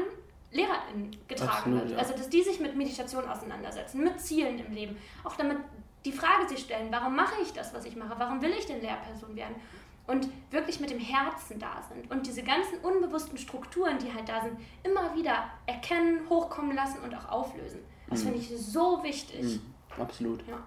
LehrerInnen 0.52 1.18
getragen 1.28 1.52
Absolut, 1.52 1.80
wird. 1.80 1.92
Ja. 1.94 1.98
Also, 1.98 2.14
dass 2.14 2.30
die 2.30 2.44
sich 2.44 2.60
mit 2.60 2.76
Meditation 2.76 3.28
auseinandersetzen, 3.28 4.04
mit 4.04 4.22
Zielen 4.22 4.60
im 4.60 4.72
Leben. 4.72 4.96
Auch 5.24 5.36
damit 5.36 5.58
die 6.06 6.12
Frage 6.12 6.48
sich 6.48 6.60
stellen, 6.60 6.88
warum 6.92 7.16
mache 7.16 7.42
ich 7.42 7.52
das, 7.52 7.74
was 7.74 7.86
ich 7.86 7.96
mache? 7.96 8.16
Warum 8.18 8.42
will 8.42 8.52
ich 8.58 8.66
denn 8.66 8.82
Lehrperson 8.82 9.36
werden? 9.36 9.56
und 10.10 10.28
wirklich 10.50 10.80
mit 10.80 10.90
dem 10.90 11.00
Herzen 11.00 11.60
da 11.60 11.84
sind 11.88 12.10
und 12.10 12.26
diese 12.26 12.42
ganzen 12.42 12.80
unbewussten 12.80 13.38
Strukturen, 13.38 14.00
die 14.00 14.12
halt 14.12 14.28
da 14.28 14.42
sind, 14.42 14.58
immer 14.84 15.16
wieder 15.16 15.44
erkennen, 15.68 16.22
hochkommen 16.28 16.76
lassen 16.76 16.98
und 17.04 17.14
auch 17.14 17.30
auflösen. 17.30 17.80
Das 18.10 18.22
mhm. 18.22 18.30
finde 18.30 18.40
ich 18.40 18.58
so 18.58 19.04
wichtig. 19.04 19.44
Mhm. 19.44 19.62
Absolut. 20.02 20.40
Ja. 20.48 20.58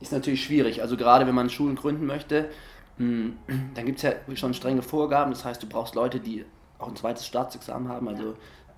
Ist 0.00 0.10
natürlich 0.10 0.42
schwierig. 0.42 0.82
Also 0.82 0.96
gerade 0.96 1.26
wenn 1.26 1.36
man 1.36 1.50
Schulen 1.50 1.76
gründen 1.76 2.04
möchte, 2.04 2.50
hm, 2.96 3.38
dann 3.74 3.86
gibt 3.86 3.98
es 3.98 4.02
ja 4.02 4.12
schon 4.34 4.54
strenge 4.54 4.82
Vorgaben. 4.82 5.30
Das 5.30 5.44
heißt, 5.44 5.62
du 5.62 5.68
brauchst 5.68 5.94
Leute, 5.94 6.18
die 6.18 6.44
auch 6.80 6.88
ein 6.88 6.96
zweites 6.96 7.26
Staatsexamen 7.26 7.88
haben, 7.88 8.08
also 8.08 8.30
ja. 8.30 8.36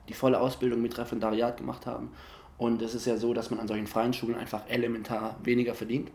die 0.08 0.14
volle 0.14 0.40
Ausbildung 0.40 0.82
mit 0.82 0.98
Referendariat 0.98 1.56
gemacht 1.56 1.86
haben. 1.86 2.10
Und 2.60 2.82
es 2.82 2.94
ist 2.94 3.06
ja 3.06 3.16
so, 3.16 3.32
dass 3.32 3.50
man 3.50 3.58
an 3.58 3.68
solchen 3.68 3.86
freien 3.86 4.12
Schulen 4.12 4.34
einfach 4.34 4.68
elementar 4.68 5.38
weniger 5.42 5.74
verdient. 5.74 6.10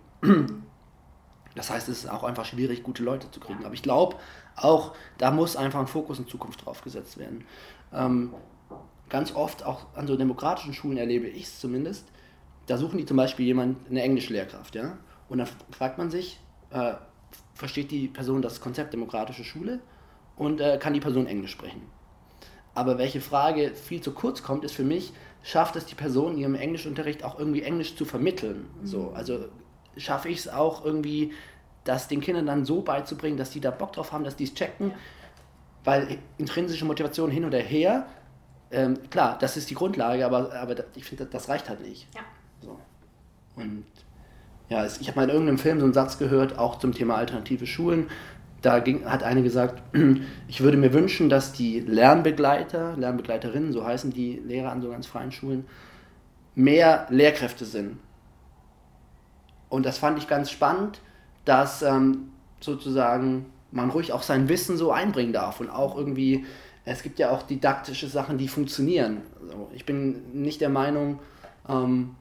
Das 1.56 1.72
heißt, 1.72 1.90
es 1.90 2.04
ist 2.04 2.12
auch 2.12 2.24
einfach 2.24 2.46
schwierig, 2.46 2.84
gute 2.84 3.02
Leute 3.02 3.32
zu 3.32 3.40
kriegen. 3.40 3.66
Aber 3.66 3.74
ich 3.74 3.82
glaube, 3.82 4.18
auch 4.56 4.94
da 5.18 5.32
muss 5.32 5.56
einfach 5.56 5.80
ein 5.80 5.88
Fokus 5.88 6.20
in 6.20 6.28
Zukunft 6.28 6.64
drauf 6.64 6.82
gesetzt 6.84 7.18
werden. 7.18 7.46
Ähm, 7.92 8.36
ganz 9.10 9.34
oft, 9.34 9.66
auch 9.66 9.88
an 9.96 10.06
so 10.06 10.18
demokratischen 10.18 10.76
Schulen 10.76 10.98
erlebe 10.98 11.26
ich 11.28 11.46
es 11.46 11.60
zumindest, 11.60 12.12
da 12.68 12.78
suchen 12.78 13.00
die 13.00 13.08
zum 13.08 13.18
Beispiel 13.18 13.48
jemand, 13.48 13.90
eine 13.90 14.04
Englischlehrkraft, 14.04 14.76
ja? 14.76 15.00
Und 15.30 15.40
dann 15.40 15.48
fragt 15.72 15.98
man 15.98 16.12
sich, 16.12 16.40
äh, 16.70 16.94
versteht 17.56 17.90
die 17.90 18.08
Person 18.08 18.44
das 18.44 18.62
Konzept 18.62 18.94
demokratische 18.94 19.44
Schule 19.44 19.80
und 20.36 20.62
äh, 20.62 20.78
kann 20.78 20.94
die 20.94 21.00
Person 21.00 21.26
Englisch 21.26 21.54
sprechen? 21.54 21.82
Aber 22.76 23.00
welche 23.00 23.22
Frage 23.22 23.74
viel 23.74 24.02
zu 24.02 24.12
kurz 24.12 24.44
kommt, 24.44 24.64
ist 24.64 24.74
für 24.76 24.84
mich, 24.84 25.14
schafft 25.46 25.76
es 25.76 25.86
die 25.86 25.96
Person 25.96 26.34
in 26.34 26.38
ihrem 26.40 26.56
Englischunterricht 26.56 27.24
auch 27.24 27.38
irgendwie 27.38 27.62
Englisch 27.62 27.96
zu 27.96 28.04
vermitteln? 28.04 28.66
Mhm. 28.82 28.88
So, 28.88 29.12
also 29.14 29.46
schaffe 29.96 30.28
ich 30.28 30.40
es 30.40 30.48
auch 30.48 30.84
irgendwie, 30.84 31.34
das 31.84 32.08
den 32.08 32.20
Kindern 32.20 32.48
dann 32.48 32.66
so 32.66 32.82
beizubringen, 32.82 33.38
dass 33.38 33.52
die 33.52 33.62
da 33.62 33.70
Bock 33.70 33.94
drauf 33.94 34.12
haben, 34.12 34.24
dass 34.24 34.36
die 34.36 34.46
es 34.46 34.56
checken. 34.56 34.90
Ja. 34.90 34.96
Weil 35.84 36.18
intrinsische 36.40 36.84
Motivation 36.84 37.30
hin 37.30 37.46
oder 37.46 37.60
her, 37.60 38.08
ähm, 38.72 38.98
klar, 39.12 39.38
das 39.40 39.56
ist 39.56 39.70
die 39.70 39.76
Grundlage, 39.76 40.26
aber, 40.26 40.52
aber 40.56 40.84
ich 40.96 41.06
finde, 41.06 41.28
das 41.28 41.48
reicht 41.48 41.70
halt 41.70 41.82
nicht. 41.82 42.08
Ja. 42.16 42.22
So. 42.62 42.80
Und 43.56 43.86
ja, 44.68 44.84
ich 44.84 45.08
habe 45.08 45.20
mal 45.20 45.24
in 45.26 45.30
irgendeinem 45.30 45.60
Film 45.60 45.80
so 45.80 45.86
einen 45.86 45.94
Satz 45.94 46.18
gehört, 46.18 46.58
auch 46.58 46.80
zum 46.80 46.92
Thema 46.92 47.18
alternative 47.18 47.68
Schulen. 47.68 48.10
Da 48.65 48.80
ging, 48.80 49.06
hat 49.06 49.21
eine 49.21 49.43
gesagt, 49.43 49.84
ich 50.47 50.62
würde 50.62 50.78
mir 50.78 50.91
wünschen, 50.91 51.30
dass 51.30 51.54
die 51.54 51.82
Lernbegleiter, 51.82 52.97
Lernbegleiterinnen, 52.97 53.71
so 53.71 53.86
heißen 53.86 54.12
die 54.12 54.41
Lehrer 54.43 54.71
an 54.71 54.82
so 54.82 54.89
ganz 54.89 55.06
freien 55.06 55.32
Schulen, 55.32 55.65
mehr 56.56 57.06
Lehrkräfte 57.12 57.65
sind. 57.65 57.99
Und 59.69 59.86
das 59.86 59.99
fand 59.99 60.17
ich 60.17 60.28
ganz 60.28 60.49
spannend, 60.49 60.99
dass 61.43 61.84
ähm, 61.84 62.30
sozusagen 62.60 63.45
man 63.71 63.91
ruhig 63.91 64.13
auch 64.13 64.23
sein 64.23 64.49
Wissen 64.49 64.78
so 64.78 64.91
einbringen 64.91 65.34
darf 65.34 65.60
und 65.60 65.69
auch 65.69 65.95
irgendwie, 65.95 66.45
es 66.86 67.04
gibt 67.04 67.19
ja 67.19 67.30
auch 67.30 67.43
didaktische 67.43 68.08
Sachen, 68.08 68.39
die 68.39 68.47
funktionieren. 68.47 69.21
Also 69.43 69.69
ich 69.75 69.86
bin 69.86 70.41
nicht 70.41 70.60
der 70.60 70.69
Meinung, 70.69 71.19
ähm, 71.69 72.15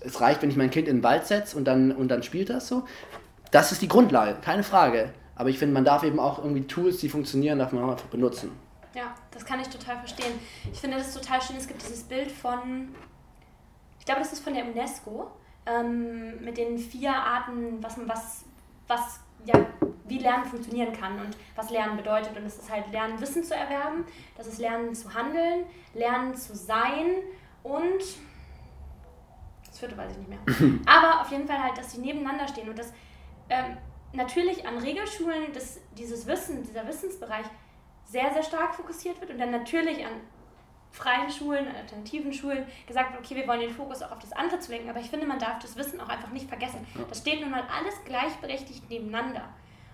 es 0.00 0.20
reicht, 0.20 0.42
wenn 0.42 0.50
ich 0.50 0.56
mein 0.56 0.70
Kind 0.70 0.88
in 0.88 0.98
den 0.98 1.02
Wald 1.02 1.26
setze 1.26 1.56
und 1.56 1.64
dann, 1.64 1.90
und 1.92 2.08
dann 2.08 2.22
spielt 2.22 2.50
das 2.50 2.68
so. 2.68 2.84
Das 3.50 3.72
ist 3.72 3.82
die 3.82 3.88
Grundlage, 3.88 4.36
keine 4.40 4.62
Frage. 4.62 5.12
Aber 5.34 5.50
ich 5.50 5.58
finde, 5.58 5.74
man 5.74 5.84
darf 5.84 6.02
eben 6.02 6.18
auch 6.18 6.38
irgendwie 6.38 6.66
Tools, 6.66 6.98
die 6.98 7.08
funktionieren, 7.08 7.58
darf 7.58 7.72
man 7.72 7.84
auch 7.84 7.92
einfach 7.92 8.06
benutzen. 8.06 8.50
Ja, 8.94 9.14
das 9.30 9.44
kann 9.44 9.60
ich 9.60 9.68
total 9.68 9.98
verstehen. 9.98 10.32
Ich 10.72 10.80
finde 10.80 10.96
das 10.96 11.12
total 11.12 11.40
schön. 11.42 11.56
Es 11.56 11.68
gibt 11.68 11.82
dieses 11.82 12.02
Bild 12.02 12.32
von, 12.32 12.94
ich 13.98 14.06
glaube, 14.06 14.20
das 14.20 14.32
ist 14.32 14.42
von 14.42 14.54
der 14.54 14.64
UNESCO 14.64 15.30
ähm, 15.66 16.42
mit 16.42 16.56
den 16.56 16.78
vier 16.78 17.14
Arten, 17.14 17.82
was, 17.82 17.98
was, 18.06 18.44
was, 18.88 19.20
ja, 19.44 19.66
wie 20.04 20.18
Lernen 20.18 20.46
funktionieren 20.46 20.92
kann 20.92 21.20
und 21.20 21.36
was 21.54 21.70
Lernen 21.70 21.98
bedeutet. 21.98 22.34
Und 22.36 22.46
es 22.46 22.56
ist 22.56 22.70
halt 22.70 22.90
Lernen, 22.90 23.20
Wissen 23.20 23.44
zu 23.44 23.54
erwerben, 23.54 24.06
das 24.36 24.46
ist 24.46 24.58
Lernen 24.58 24.94
zu 24.94 25.12
handeln, 25.12 25.64
Lernen 25.92 26.34
zu 26.34 26.56
sein 26.56 27.22
und 27.62 28.00
das 29.66 29.78
vierte 29.78 29.96
weiß 29.98 30.12
ich 30.12 30.18
nicht 30.18 30.30
mehr. 30.30 30.78
Aber 30.86 31.20
auf 31.20 31.30
jeden 31.30 31.46
Fall 31.46 31.62
halt, 31.62 31.76
dass 31.76 31.92
sie 31.92 32.00
nebeneinander 32.00 32.48
stehen 32.48 32.70
und 32.70 32.78
dass 32.78 32.94
ähm, 33.48 33.76
natürlich 34.12 34.66
an 34.66 34.78
Regelschulen 34.78 35.52
das, 35.52 35.80
dieses 35.96 36.26
Wissen, 36.26 36.62
dieser 36.62 36.86
Wissensbereich 36.86 37.46
sehr, 38.04 38.32
sehr 38.32 38.42
stark 38.42 38.74
fokussiert 38.74 39.20
wird 39.20 39.30
und 39.30 39.38
dann 39.38 39.50
natürlich 39.50 40.04
an 40.04 40.12
freien 40.92 41.30
Schulen, 41.30 41.66
alternativen 41.68 42.32
Schulen 42.32 42.66
gesagt 42.86 43.12
wird, 43.12 43.24
okay, 43.24 43.36
wir 43.36 43.46
wollen 43.46 43.60
den 43.60 43.70
Fokus 43.70 44.02
auch 44.02 44.12
auf 44.12 44.18
das 44.18 44.32
andere 44.32 44.58
zu 44.60 44.72
lenken, 44.72 44.88
aber 44.88 45.00
ich 45.00 45.10
finde, 45.10 45.26
man 45.26 45.38
darf 45.38 45.58
das 45.58 45.76
Wissen 45.76 46.00
auch 46.00 46.08
einfach 46.08 46.30
nicht 46.30 46.48
vergessen. 46.48 46.86
Ja. 46.94 47.04
Das 47.08 47.18
steht 47.18 47.40
nun 47.40 47.50
mal 47.50 47.62
alles 47.62 47.94
gleichberechtigt 48.04 48.88
nebeneinander. 48.88 49.48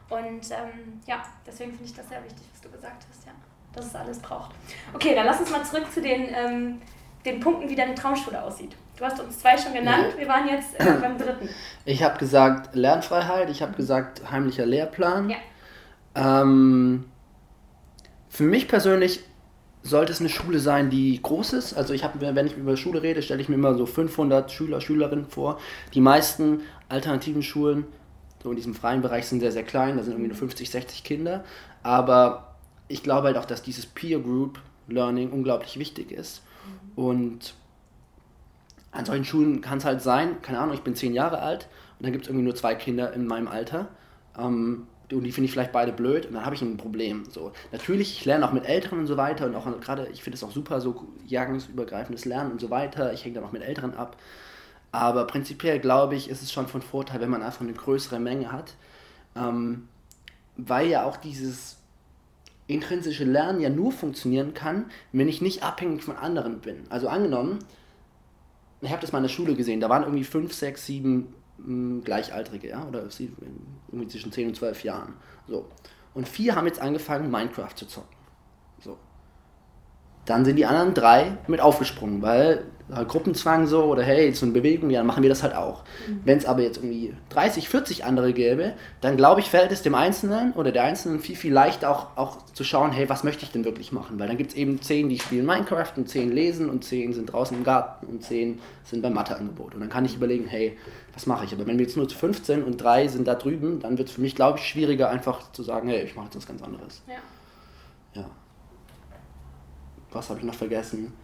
Und 0.09 0.51
ähm, 0.51 1.01
ja, 1.07 1.23
deswegen 1.47 1.71
finde 1.71 1.87
ich 1.87 1.95
das 1.95 2.09
sehr 2.09 2.23
wichtig, 2.23 2.45
was 2.53 2.61
du 2.61 2.71
gesagt 2.71 3.05
hast, 3.09 3.27
ja, 3.27 3.33
dass 3.73 3.87
es 3.87 3.95
alles 3.95 4.19
braucht. 4.21 4.55
Okay, 4.93 5.15
dann 5.15 5.27
lass 5.27 5.41
uns 5.41 5.51
mal 5.51 5.65
zurück 5.65 5.91
zu 5.91 6.01
den, 6.03 6.29
ähm, 6.35 6.83
den 7.25 7.41
Punkten, 7.41 7.69
wie 7.69 7.77
deine 7.77 7.95
Traumschule 7.95 8.43
aussieht. 8.43 8.77
Du 8.97 9.05
hast 9.05 9.21
uns 9.21 9.39
zwei 9.39 9.57
schon 9.57 9.73
genannt, 9.73 10.09
ja. 10.15 10.19
wir 10.19 10.29
waren 10.29 10.49
jetzt 10.49 10.79
äh, 10.79 10.85
beim 11.01 11.19
dritten. 11.19 11.49
Ich 11.85 12.03
habe 12.03 12.19
gesagt 12.19 12.75
Lernfreiheit, 12.75 13.51
ich 13.51 13.63
habe 13.63 13.75
gesagt 13.75 14.31
heimlicher 14.31 14.67
Lehrplan. 14.67 15.31
Ja. 15.31 15.37
Ähm, 16.15 17.05
für 18.29 18.45
mich 18.45 18.69
persönlich 18.69 19.21
sollte 19.83 20.13
es 20.13 20.21
eine 20.21 20.29
Schule 20.29 20.59
sein, 20.59 20.91
die 20.91 21.21
groß 21.21 21.55
ist. 21.55 21.75
Also 21.75 21.93
ich 21.93 22.05
habe, 22.05 22.21
wenn 22.21 22.47
ich 22.47 22.57
über 22.57 22.77
Schule 22.77 23.03
rede, 23.03 23.23
stelle 23.23 23.41
ich 23.41 23.49
mir 23.49 23.57
immer 23.57 23.75
so 23.75 23.87
500 23.87 24.51
Schüler, 24.51 24.81
Schülerinnen 24.81 25.27
vor. 25.27 25.59
Die 25.95 26.01
meisten 26.01 26.61
alternativen 26.89 27.43
Schulen, 27.43 27.85
so 28.43 28.51
in 28.51 28.57
diesem 28.57 28.75
freien 28.75 29.03
Bereich, 29.03 29.27
sind 29.27 29.41
sehr, 29.41 29.53
sehr 29.53 29.65
klein. 29.65 29.97
Da 29.97 30.05
sind 30.05 30.13
irgendwie 30.13 30.29
nur 30.29 30.37
50, 30.37 30.71
60 30.71 31.05
Kinder. 31.05 31.45
Aber 31.83 32.55
ich 32.89 33.03
glaube 33.03 33.29
halt 33.29 33.37
auch, 33.37 33.45
dass 33.45 33.63
dieses 33.63 33.87
Peer 33.87 34.21
Group 34.21 34.61
Learning 34.89 35.31
unglaublich 35.31 35.79
wichtig 35.79 36.13
ist. 36.13 36.43
Und 36.95 37.55
an 38.91 39.05
solchen 39.05 39.25
Schulen 39.25 39.61
kann 39.61 39.79
es 39.79 39.85
halt 39.85 40.03
sein, 40.03 40.43
keine 40.43 40.59
Ahnung, 40.59 40.75
ich 40.75 40.83
bin 40.83 40.95
zehn 40.95 41.15
Jahre 41.15 41.41
alt 41.41 41.69
und 41.99 42.05
dann 42.05 42.13
gibt 42.13 42.25
es 42.25 42.29
irgendwie 42.29 42.45
nur 42.45 42.55
zwei 42.55 42.75
Kinder 42.75 43.13
in 43.13 43.27
meinem 43.27 43.49
Alter. 43.49 43.89
Ähm, 44.39 44.87
und 45.11 45.25
die 45.25 45.33
finde 45.33 45.47
ich 45.47 45.53
vielleicht 45.53 45.73
beide 45.73 45.93
blöd 45.93 46.27
und 46.27 46.35
dann 46.35 46.45
habe 46.45 46.55
ich 46.55 46.63
ein 46.63 46.77
Problem. 46.77 47.25
So. 47.31 47.53
Natürlich, 47.71 48.19
ich 48.19 48.25
lerne 48.25 48.47
auch 48.47 48.53
mit 48.53 48.65
Älteren 48.65 49.01
und 49.01 49.07
so 49.07 49.17
weiter 49.17 49.47
und 49.47 49.55
auch 49.55 49.67
gerade, 49.81 50.09
ich 50.13 50.23
finde 50.23 50.37
es 50.37 50.45
auch 50.45 50.53
super, 50.53 50.81
so 50.81 51.07
jahrgangsübergreifendes 51.27 52.25
Lernen 52.25 52.53
und 52.53 52.61
so 52.61 52.71
weiter. 52.71 53.13
Ich 53.13 53.25
hänge 53.25 53.35
dann 53.37 53.45
auch 53.45 53.53
mit 53.53 53.63
Älteren 53.63 53.95
ab. 53.95 54.17
Aber 54.91 55.27
prinzipiell 55.27 55.81
glaube 55.81 56.15
ich, 56.15 56.29
ist 56.29 56.43
es 56.43 56.53
schon 56.53 56.67
von 56.67 56.83
Vorteil, 56.83 57.21
wenn 57.21 57.31
man 57.31 57.43
einfach 57.43 57.63
eine 57.63 57.73
größere 57.73 58.21
Menge 58.21 58.53
hat, 58.53 58.75
ähm, 59.37 59.89
weil 60.57 60.89
ja 60.89 61.05
auch 61.05 61.17
dieses 61.17 61.79
intrinsische 62.73 63.25
Lernen 63.25 63.61
ja 63.61 63.69
nur 63.69 63.93
funktionieren 63.93 64.55
kann, 64.55 64.87
wenn 65.13 65.29
ich 65.29 65.43
nicht 65.43 65.63
abhängig 65.63 66.03
von 66.03 66.17
anderen 66.17 66.61
bin. 66.61 66.85
Also 66.91 67.09
angenommen, 67.09 67.59
ich 68.81 68.91
habe 68.91 69.01
das 69.01 69.13
mal 69.13 69.19
in 69.19 69.25
der 69.25 69.29
Schule 69.29 69.55
gesehen, 69.55 69.81
da 69.81 69.89
waren 69.89 70.03
irgendwie 70.03 70.25
fünf, 70.25 70.53
sechs, 70.53 70.87
sieben 70.87 71.35
Gleichaltrige, 72.05 72.69
ja, 72.69 72.87
oder 72.87 73.03
irgendwie 73.03 74.09
zwischen 74.09 74.33
10 74.33 74.49
und 74.49 74.57
12 74.57 74.85
Jahren. 74.85 75.15
So. 75.47 75.69
Und 76.15 76.29
vier 76.29 76.57
haben 76.57 76.67
jetzt 76.67 76.81
angefangen, 76.81 77.31
Minecraft 77.31 77.75
zu 77.75 77.87
zocken. 77.87 78.17
So. 78.81 78.99
Dann 80.25 80.45
sind 80.45 80.57
die 80.57 80.67
anderen 80.67 80.95
drei 80.95 81.39
mit 81.47 81.61
aufgesprungen, 81.61 82.21
weil 82.23 82.65
Gruppenzwang 83.07 83.67
so 83.67 83.85
oder 83.85 84.03
hey, 84.03 84.33
so 84.33 84.45
eine 84.45 84.53
Bewegung, 84.53 84.91
ja, 84.91 85.01
dann 85.01 85.07
machen 85.07 85.23
wir 85.23 85.31
das 85.31 85.43
halt 85.43 85.55
auch. 85.55 85.83
Mhm. 86.07 86.21
Wenn 86.25 86.39
es 86.39 86.47
aber 86.47 86.63
jetzt 86.63 86.77
irgendwie 86.79 87.15
30, 87.31 87.69
40 87.69 88.05
andere 88.05 88.33
gäbe, 88.33 88.75
dann 89.01 89.17
glaube 89.17 89.41
ich, 89.41 89.51
fällt 89.51 89.73
es 89.73 89.83
dem 89.83 89.95
Einzelnen 89.95 90.53
oder 90.53 90.73
der 90.73 90.85
Einzelnen 90.85 91.21
viel, 91.21 91.37
viel 91.37 91.53
leichter 91.53 91.91
auch, 91.91 92.17
auch 92.17 92.45
zu 92.53 92.65
schauen, 92.65 92.93
hey, 92.93 93.09
was 93.09 93.25
möchte 93.25 93.45
ich 93.45 93.51
denn 93.51 93.65
wirklich 93.65 93.93
machen? 93.93 94.19
Weil 94.19 94.29
dann 94.29 94.37
gibt 94.37 94.51
es 94.51 94.57
eben 94.57 94.81
10, 94.81 95.09
die 95.09 95.19
spielen 95.19 95.47
Minecraft 95.47 95.93
und 95.97 96.09
10 96.09 96.33
lesen 96.33 96.69
und 96.69 96.85
10 96.85 97.15
sind 97.15 97.33
draußen 97.33 97.57
im 97.57 97.65
Garten 97.65 98.07
und 98.07 98.23
10 98.23 98.61
sind 98.85 99.03
beim 99.03 99.15
Matheangebot. 99.15 99.75
Und 99.75 99.81
dann 99.81 99.89
kann 99.89 100.05
ich 100.05 100.17
überlegen, 100.17 100.47
hey, 100.47 100.77
was 101.15 101.27
mache 101.27 101.45
ich? 101.45 101.53
Aber 101.55 101.67
wenn 101.67 101.79
wir 101.79 101.87
jetzt 101.87 101.97
nur 101.97 102.09
zu 102.09 102.17
15 102.17 102.63
und 102.63 102.77
3 102.77 103.09
sind 103.09 103.27
da 103.27 103.35
drüben, 103.35 103.81
dann 103.81 103.97
wird 103.97 104.09
es 104.09 104.15
für 104.15 104.21
mich, 104.21 104.35
glaube 104.35 104.59
ich, 104.59 104.67
schwieriger 104.67 105.09
einfach 105.09 105.53
zu 105.53 105.63
sagen, 105.63 105.89
hey, 105.89 106.03
ich 106.03 106.15
mache 106.15 106.27
jetzt 106.27 106.37
was 106.37 106.47
ganz 106.47 106.63
anderes. 106.63 107.03
Ja. 107.07 108.21
ja. 108.21 108.31
Was 110.11 110.29
habe 110.29 110.41
ich 110.41 110.45
noch 110.45 110.55
vergessen? 110.55 111.15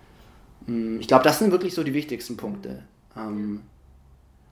Hm, 0.68 1.00
ich 1.00 1.08
glaube, 1.08 1.24
das 1.24 1.40
sind 1.40 1.50
wirklich 1.50 1.74
so 1.74 1.82
die 1.82 1.94
wichtigsten 1.94 2.36
Punkte. 2.36 2.84
Ähm, 3.16 3.62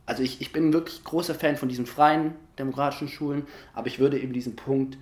also 0.06 0.22
ich, 0.22 0.40
ich 0.40 0.52
bin 0.52 0.72
wirklich 0.72 1.04
großer 1.04 1.34
Fan 1.34 1.56
von 1.56 1.68
diesen 1.68 1.86
freien 1.86 2.34
demokratischen 2.58 3.08
Schulen, 3.08 3.46
aber 3.74 3.86
ich 3.86 3.98
würde 3.98 4.18
eben 4.18 4.32
diesen 4.32 4.56
Punkt, 4.56 4.98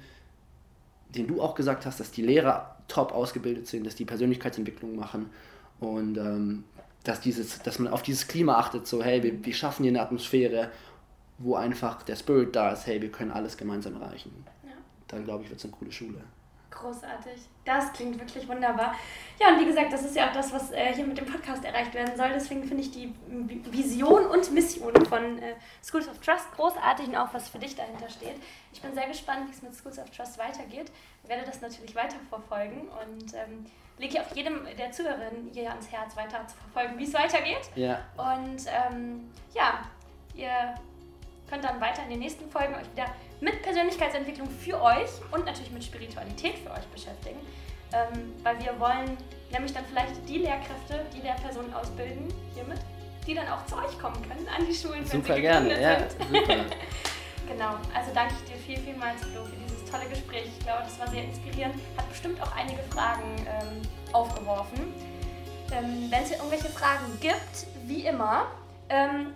den 1.15 1.29
du 1.29 1.41
auch 1.41 1.55
gesagt 1.55 1.87
hast, 1.87 2.01
dass 2.01 2.11
die 2.11 2.23
Lehrer 2.23 2.77
top 2.89 3.13
ausgebildet 3.13 3.67
sind, 3.69 3.87
dass 3.87 3.95
die 3.95 4.05
Persönlichkeitsentwicklung 4.05 4.97
machen 4.97 5.31
und 5.79 6.19
ähm, 6.19 6.65
dass, 7.05 7.21
dieses, 7.21 7.63
dass 7.63 7.79
man 7.79 7.93
auf 7.93 8.03
dieses 8.03 8.27
Klima 8.27 8.57
achtet, 8.57 8.87
so 8.87 9.03
hey, 9.03 9.23
wir, 9.23 9.45
wir 9.45 9.55
schaffen 9.55 9.85
hier 9.85 9.93
eine 9.93 10.03
Atmosphäre, 10.03 10.71
wo 11.39 11.55
einfach 11.55 12.03
der 12.03 12.17
Spirit 12.17 12.57
da 12.57 12.73
ist, 12.73 12.87
hey, 12.87 13.01
wir 13.01 13.13
können 13.13 13.31
alles 13.31 13.57
gemeinsam 13.57 13.95
erreichen. 13.95 14.33
Ja. 14.65 14.71
Dann 15.09 15.25
glaube 15.25 15.45
ich, 15.45 15.51
wird 15.51 15.61
es 15.61 15.65
eine 15.65 15.75
coole 15.75 15.93
Schule. 15.93 16.21
Großartig. 16.75 17.41
Das 17.65 17.93
klingt 17.93 18.19
wirklich 18.19 18.47
wunderbar. 18.49 18.95
Ja, 19.39 19.49
und 19.49 19.61
wie 19.61 19.65
gesagt, 19.65 19.93
das 19.93 20.03
ist 20.03 20.17
ja 20.17 20.29
auch 20.29 20.33
das, 20.33 20.53
was 20.53 20.71
äh, 20.73 20.93
hier 20.95 21.07
mit 21.07 21.17
dem 21.17 21.27
Podcast 21.27 21.65
erreicht 21.65 21.95
werden 21.95 22.17
soll. 22.17 22.31
Deswegen 22.35 22.65
finde 22.65 22.83
ich 22.83 22.91
die 22.91 23.15
Vision 23.71 24.27
und 24.27 24.51
Mission 24.53 24.93
von 25.07 25.39
äh, 25.39 25.55
Schools 25.83 26.09
of 26.09 26.19
Trust 26.19 26.53
großartig 26.57 27.09
und 27.09 27.17
auch 27.17 27.33
was 27.33 27.49
für 27.49 27.59
dich 27.59 27.75
dahinter 27.75 28.09
steht. 28.09 28.37
Ich 28.73 28.83
bin 28.83 28.93
sehr 28.93 29.07
gespannt, 29.07 29.49
wie 29.49 29.53
es 29.53 29.63
mit 29.63 29.75
Schools 29.75 29.99
of 29.99 30.11
Trust 30.11 30.39
weitergeht. 30.39 30.91
Ich 31.23 31.29
werde 31.29 31.45
das 31.47 31.61
natürlich 31.61 31.95
weiterverfolgen 31.95 32.89
und 32.89 33.35
ähm, 33.35 33.65
lege 33.99 34.21
auf 34.21 34.35
jedem 34.35 34.67
der 34.77 34.91
Zuhörerinnen 34.91 35.51
hier 35.53 35.71
ans 35.71 35.91
Herz, 35.91 36.17
weiter 36.17 36.47
zu 36.47 36.57
verfolgen, 36.57 36.99
wie 36.99 37.05
es 37.05 37.15
weitergeht. 37.15 37.71
Ja. 37.77 38.01
Und 38.17 38.67
ähm, 38.67 39.31
ja, 39.55 39.85
ihr 40.35 40.75
könnt 41.49 41.65
dann 41.65 41.81
weiter 41.81 42.03
in 42.05 42.11
den 42.11 42.21
nächsten 42.21 42.51
Folgen 42.51 42.75
euch 42.75 42.91
wieder 42.93 43.07
mit 43.41 43.63
Persönlichkeitsentwicklung 43.63 44.49
für 44.49 44.81
euch 44.81 45.11
und 45.31 45.45
natürlich 45.45 45.71
mit 45.71 45.85
Spiritualität 45.85 46.55
für 46.59 46.71
euch 46.71 46.87
beschäftigen. 46.93 47.39
Ähm, 47.93 48.33
weil 48.43 48.59
wir 48.61 48.79
wollen 48.81 49.17
nämlich 49.53 49.73
dann 49.73 49.85
vielleicht 49.85 50.29
die 50.29 50.39
Lehrkräfte, 50.39 51.05
die 51.15 51.21
Lehrpersonen 51.21 51.73
ausbilden, 51.75 52.33
hiermit, 52.55 52.81
die 53.27 53.35
dann 53.35 53.49
auch 53.49 53.65
zu 53.67 53.77
euch 53.77 53.99
kommen 54.01 54.21
können, 54.29 54.47
an 54.49 54.67
die 54.67 54.75
Schulen, 54.75 55.01
wenn 55.01 55.23
super 55.23 55.37
sie 55.37 55.43
gerne. 55.43 55.81
Ja, 55.81 55.99
super. 56.11 56.65
genau, 57.49 57.75
also 57.95 58.11
danke 58.15 58.35
ich 58.35 58.51
dir 58.51 58.59
viel, 58.59 58.79
vielmals, 58.79 59.23
Flo, 59.25 59.45
für 59.45 59.57
dieses 59.57 59.85
tolle 59.91 60.07
Gespräch. 60.07 60.47
Ich 60.59 60.65
glaube, 60.65 60.83
das 60.83 60.99
war 60.99 61.09
sehr 61.09 61.25
inspirierend, 61.25 61.75
hat 61.97 62.09
bestimmt 62.09 62.43
auch 62.43 62.55
einige 62.57 62.83
Fragen 62.91 63.47
ähm, 63.47 63.83
aufgeworfen. 64.13 64.93
Ähm, 65.73 66.11
wenn 66.11 66.23
es 66.23 66.29
hier 66.29 66.39
irgendwelche 66.39 66.69
Fragen 66.69 67.19
gibt, 67.21 67.67
wie 67.87 68.07
immer, 68.07 68.47
ähm, 68.89 69.35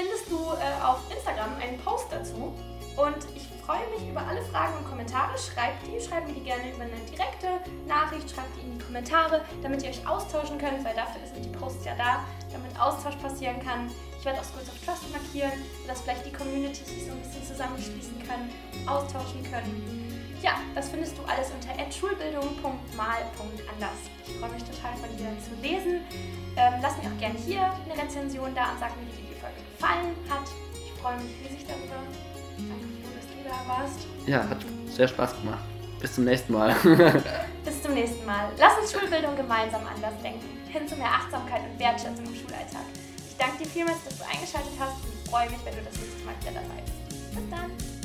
findest 0.00 0.30
du 0.30 0.36
äh, 0.36 0.82
auf 0.82 1.00
Instagram 1.12 1.56
einen 1.60 1.76
Post 1.78 2.06
dazu. 2.10 2.54
Und 2.96 3.18
ich 3.36 3.46
freue 3.64 3.86
mich 3.96 4.08
über 4.08 4.26
alle 4.26 4.42
Fragen 4.42 4.76
und 4.78 4.88
Kommentare. 4.88 5.36
Schreibt 5.38 5.86
die, 5.86 6.00
schreibt 6.00 6.26
mir 6.28 6.34
die 6.34 6.42
gerne 6.42 6.72
über 6.72 6.84
eine 6.84 6.98
direkte 7.10 7.60
Nachricht, 7.86 8.30
schreibt 8.30 8.56
die 8.56 8.62
in 8.66 8.78
die 8.78 8.84
Kommentare, 8.84 9.42
damit 9.62 9.82
ihr 9.82 9.90
euch 9.90 10.06
austauschen 10.06 10.56
könnt, 10.58 10.84
weil 10.84 10.94
dafür 10.94 11.20
sind 11.32 11.44
die 11.44 11.56
Posts 11.56 11.84
ja 11.84 11.94
da, 11.96 12.24
damit 12.52 12.78
Austausch 12.80 13.16
passieren 13.16 13.60
kann. 13.62 13.90
Ich 14.18 14.24
werde 14.24 14.40
auch 14.40 14.44
Schools 14.44 14.68
of 14.68 14.78
Trust 14.84 15.04
markieren, 15.12 15.52
sodass 15.82 16.00
vielleicht 16.02 16.26
die 16.26 16.32
Communities 16.32 16.86
sich 16.86 17.06
so 17.06 17.12
ein 17.12 17.20
bisschen 17.20 17.44
zusammenschließen 17.44 18.18
können, 18.26 18.52
austauschen 18.86 19.42
können. 19.50 20.10
Ja, 20.42 20.54
das 20.74 20.88
findest 20.88 21.16
du 21.16 21.22
alles 21.24 21.52
unter 21.52 21.70
schulbildung.mal.anders. 21.92 23.98
Ich 24.26 24.38
freue 24.38 24.50
mich 24.50 24.64
total 24.64 24.96
von 24.96 25.16
dir 25.16 25.30
zu 25.44 25.54
lesen. 25.60 26.00
Ähm, 26.56 26.74
lass 26.80 26.96
mir 26.96 27.08
auch 27.08 27.18
gerne 27.18 27.38
hier 27.38 27.72
eine 27.84 28.02
Rezension 28.02 28.54
da 28.54 28.72
und 28.72 28.80
sag 28.80 28.96
mir, 28.96 29.06
wie 29.06 29.19
gefallen 29.80 30.14
hat. 30.28 30.44
Ich 30.74 31.00
freue 31.00 31.16
mich 31.16 31.32
riesig 31.42 31.66
darüber. 31.66 32.04
Danke, 32.58 32.84
dass 33.16 33.26
du 33.32 33.48
da 33.48 33.68
warst. 33.68 34.00
Ja, 34.26 34.46
hat 34.48 34.58
sehr 34.88 35.08
Spaß 35.08 35.40
gemacht. 35.40 35.64
Bis 36.00 36.14
zum 36.14 36.24
nächsten 36.24 36.52
Mal. 36.52 36.74
Bis 37.64 37.82
zum 37.82 37.94
nächsten 37.94 38.24
Mal. 38.26 38.50
Lass 38.58 38.78
uns 38.78 38.92
Schulbildung 38.92 39.36
gemeinsam 39.36 39.82
anders 39.86 40.20
denken. 40.22 40.46
Hin 40.68 40.86
zu 40.86 40.96
mehr 40.96 41.10
Achtsamkeit 41.10 41.62
und 41.70 41.78
Wertschätzung 41.78 42.26
im 42.26 42.34
Schulalltag. 42.34 42.84
Ich 43.28 43.36
danke 43.36 43.64
dir 43.64 43.70
vielmals, 43.70 44.04
dass 44.04 44.18
du 44.18 44.24
eingeschaltet 44.24 44.72
hast 44.78 44.96
und 45.04 45.28
freue 45.28 45.48
mich, 45.50 45.58
wenn 45.64 45.74
du 45.74 45.82
das 45.82 45.96
nächste 45.96 46.24
Mal 46.24 46.34
wieder 46.40 46.60
dabei 46.60 46.82
bist. 46.84 47.34
Bis 47.34 47.50
dann. 47.50 47.99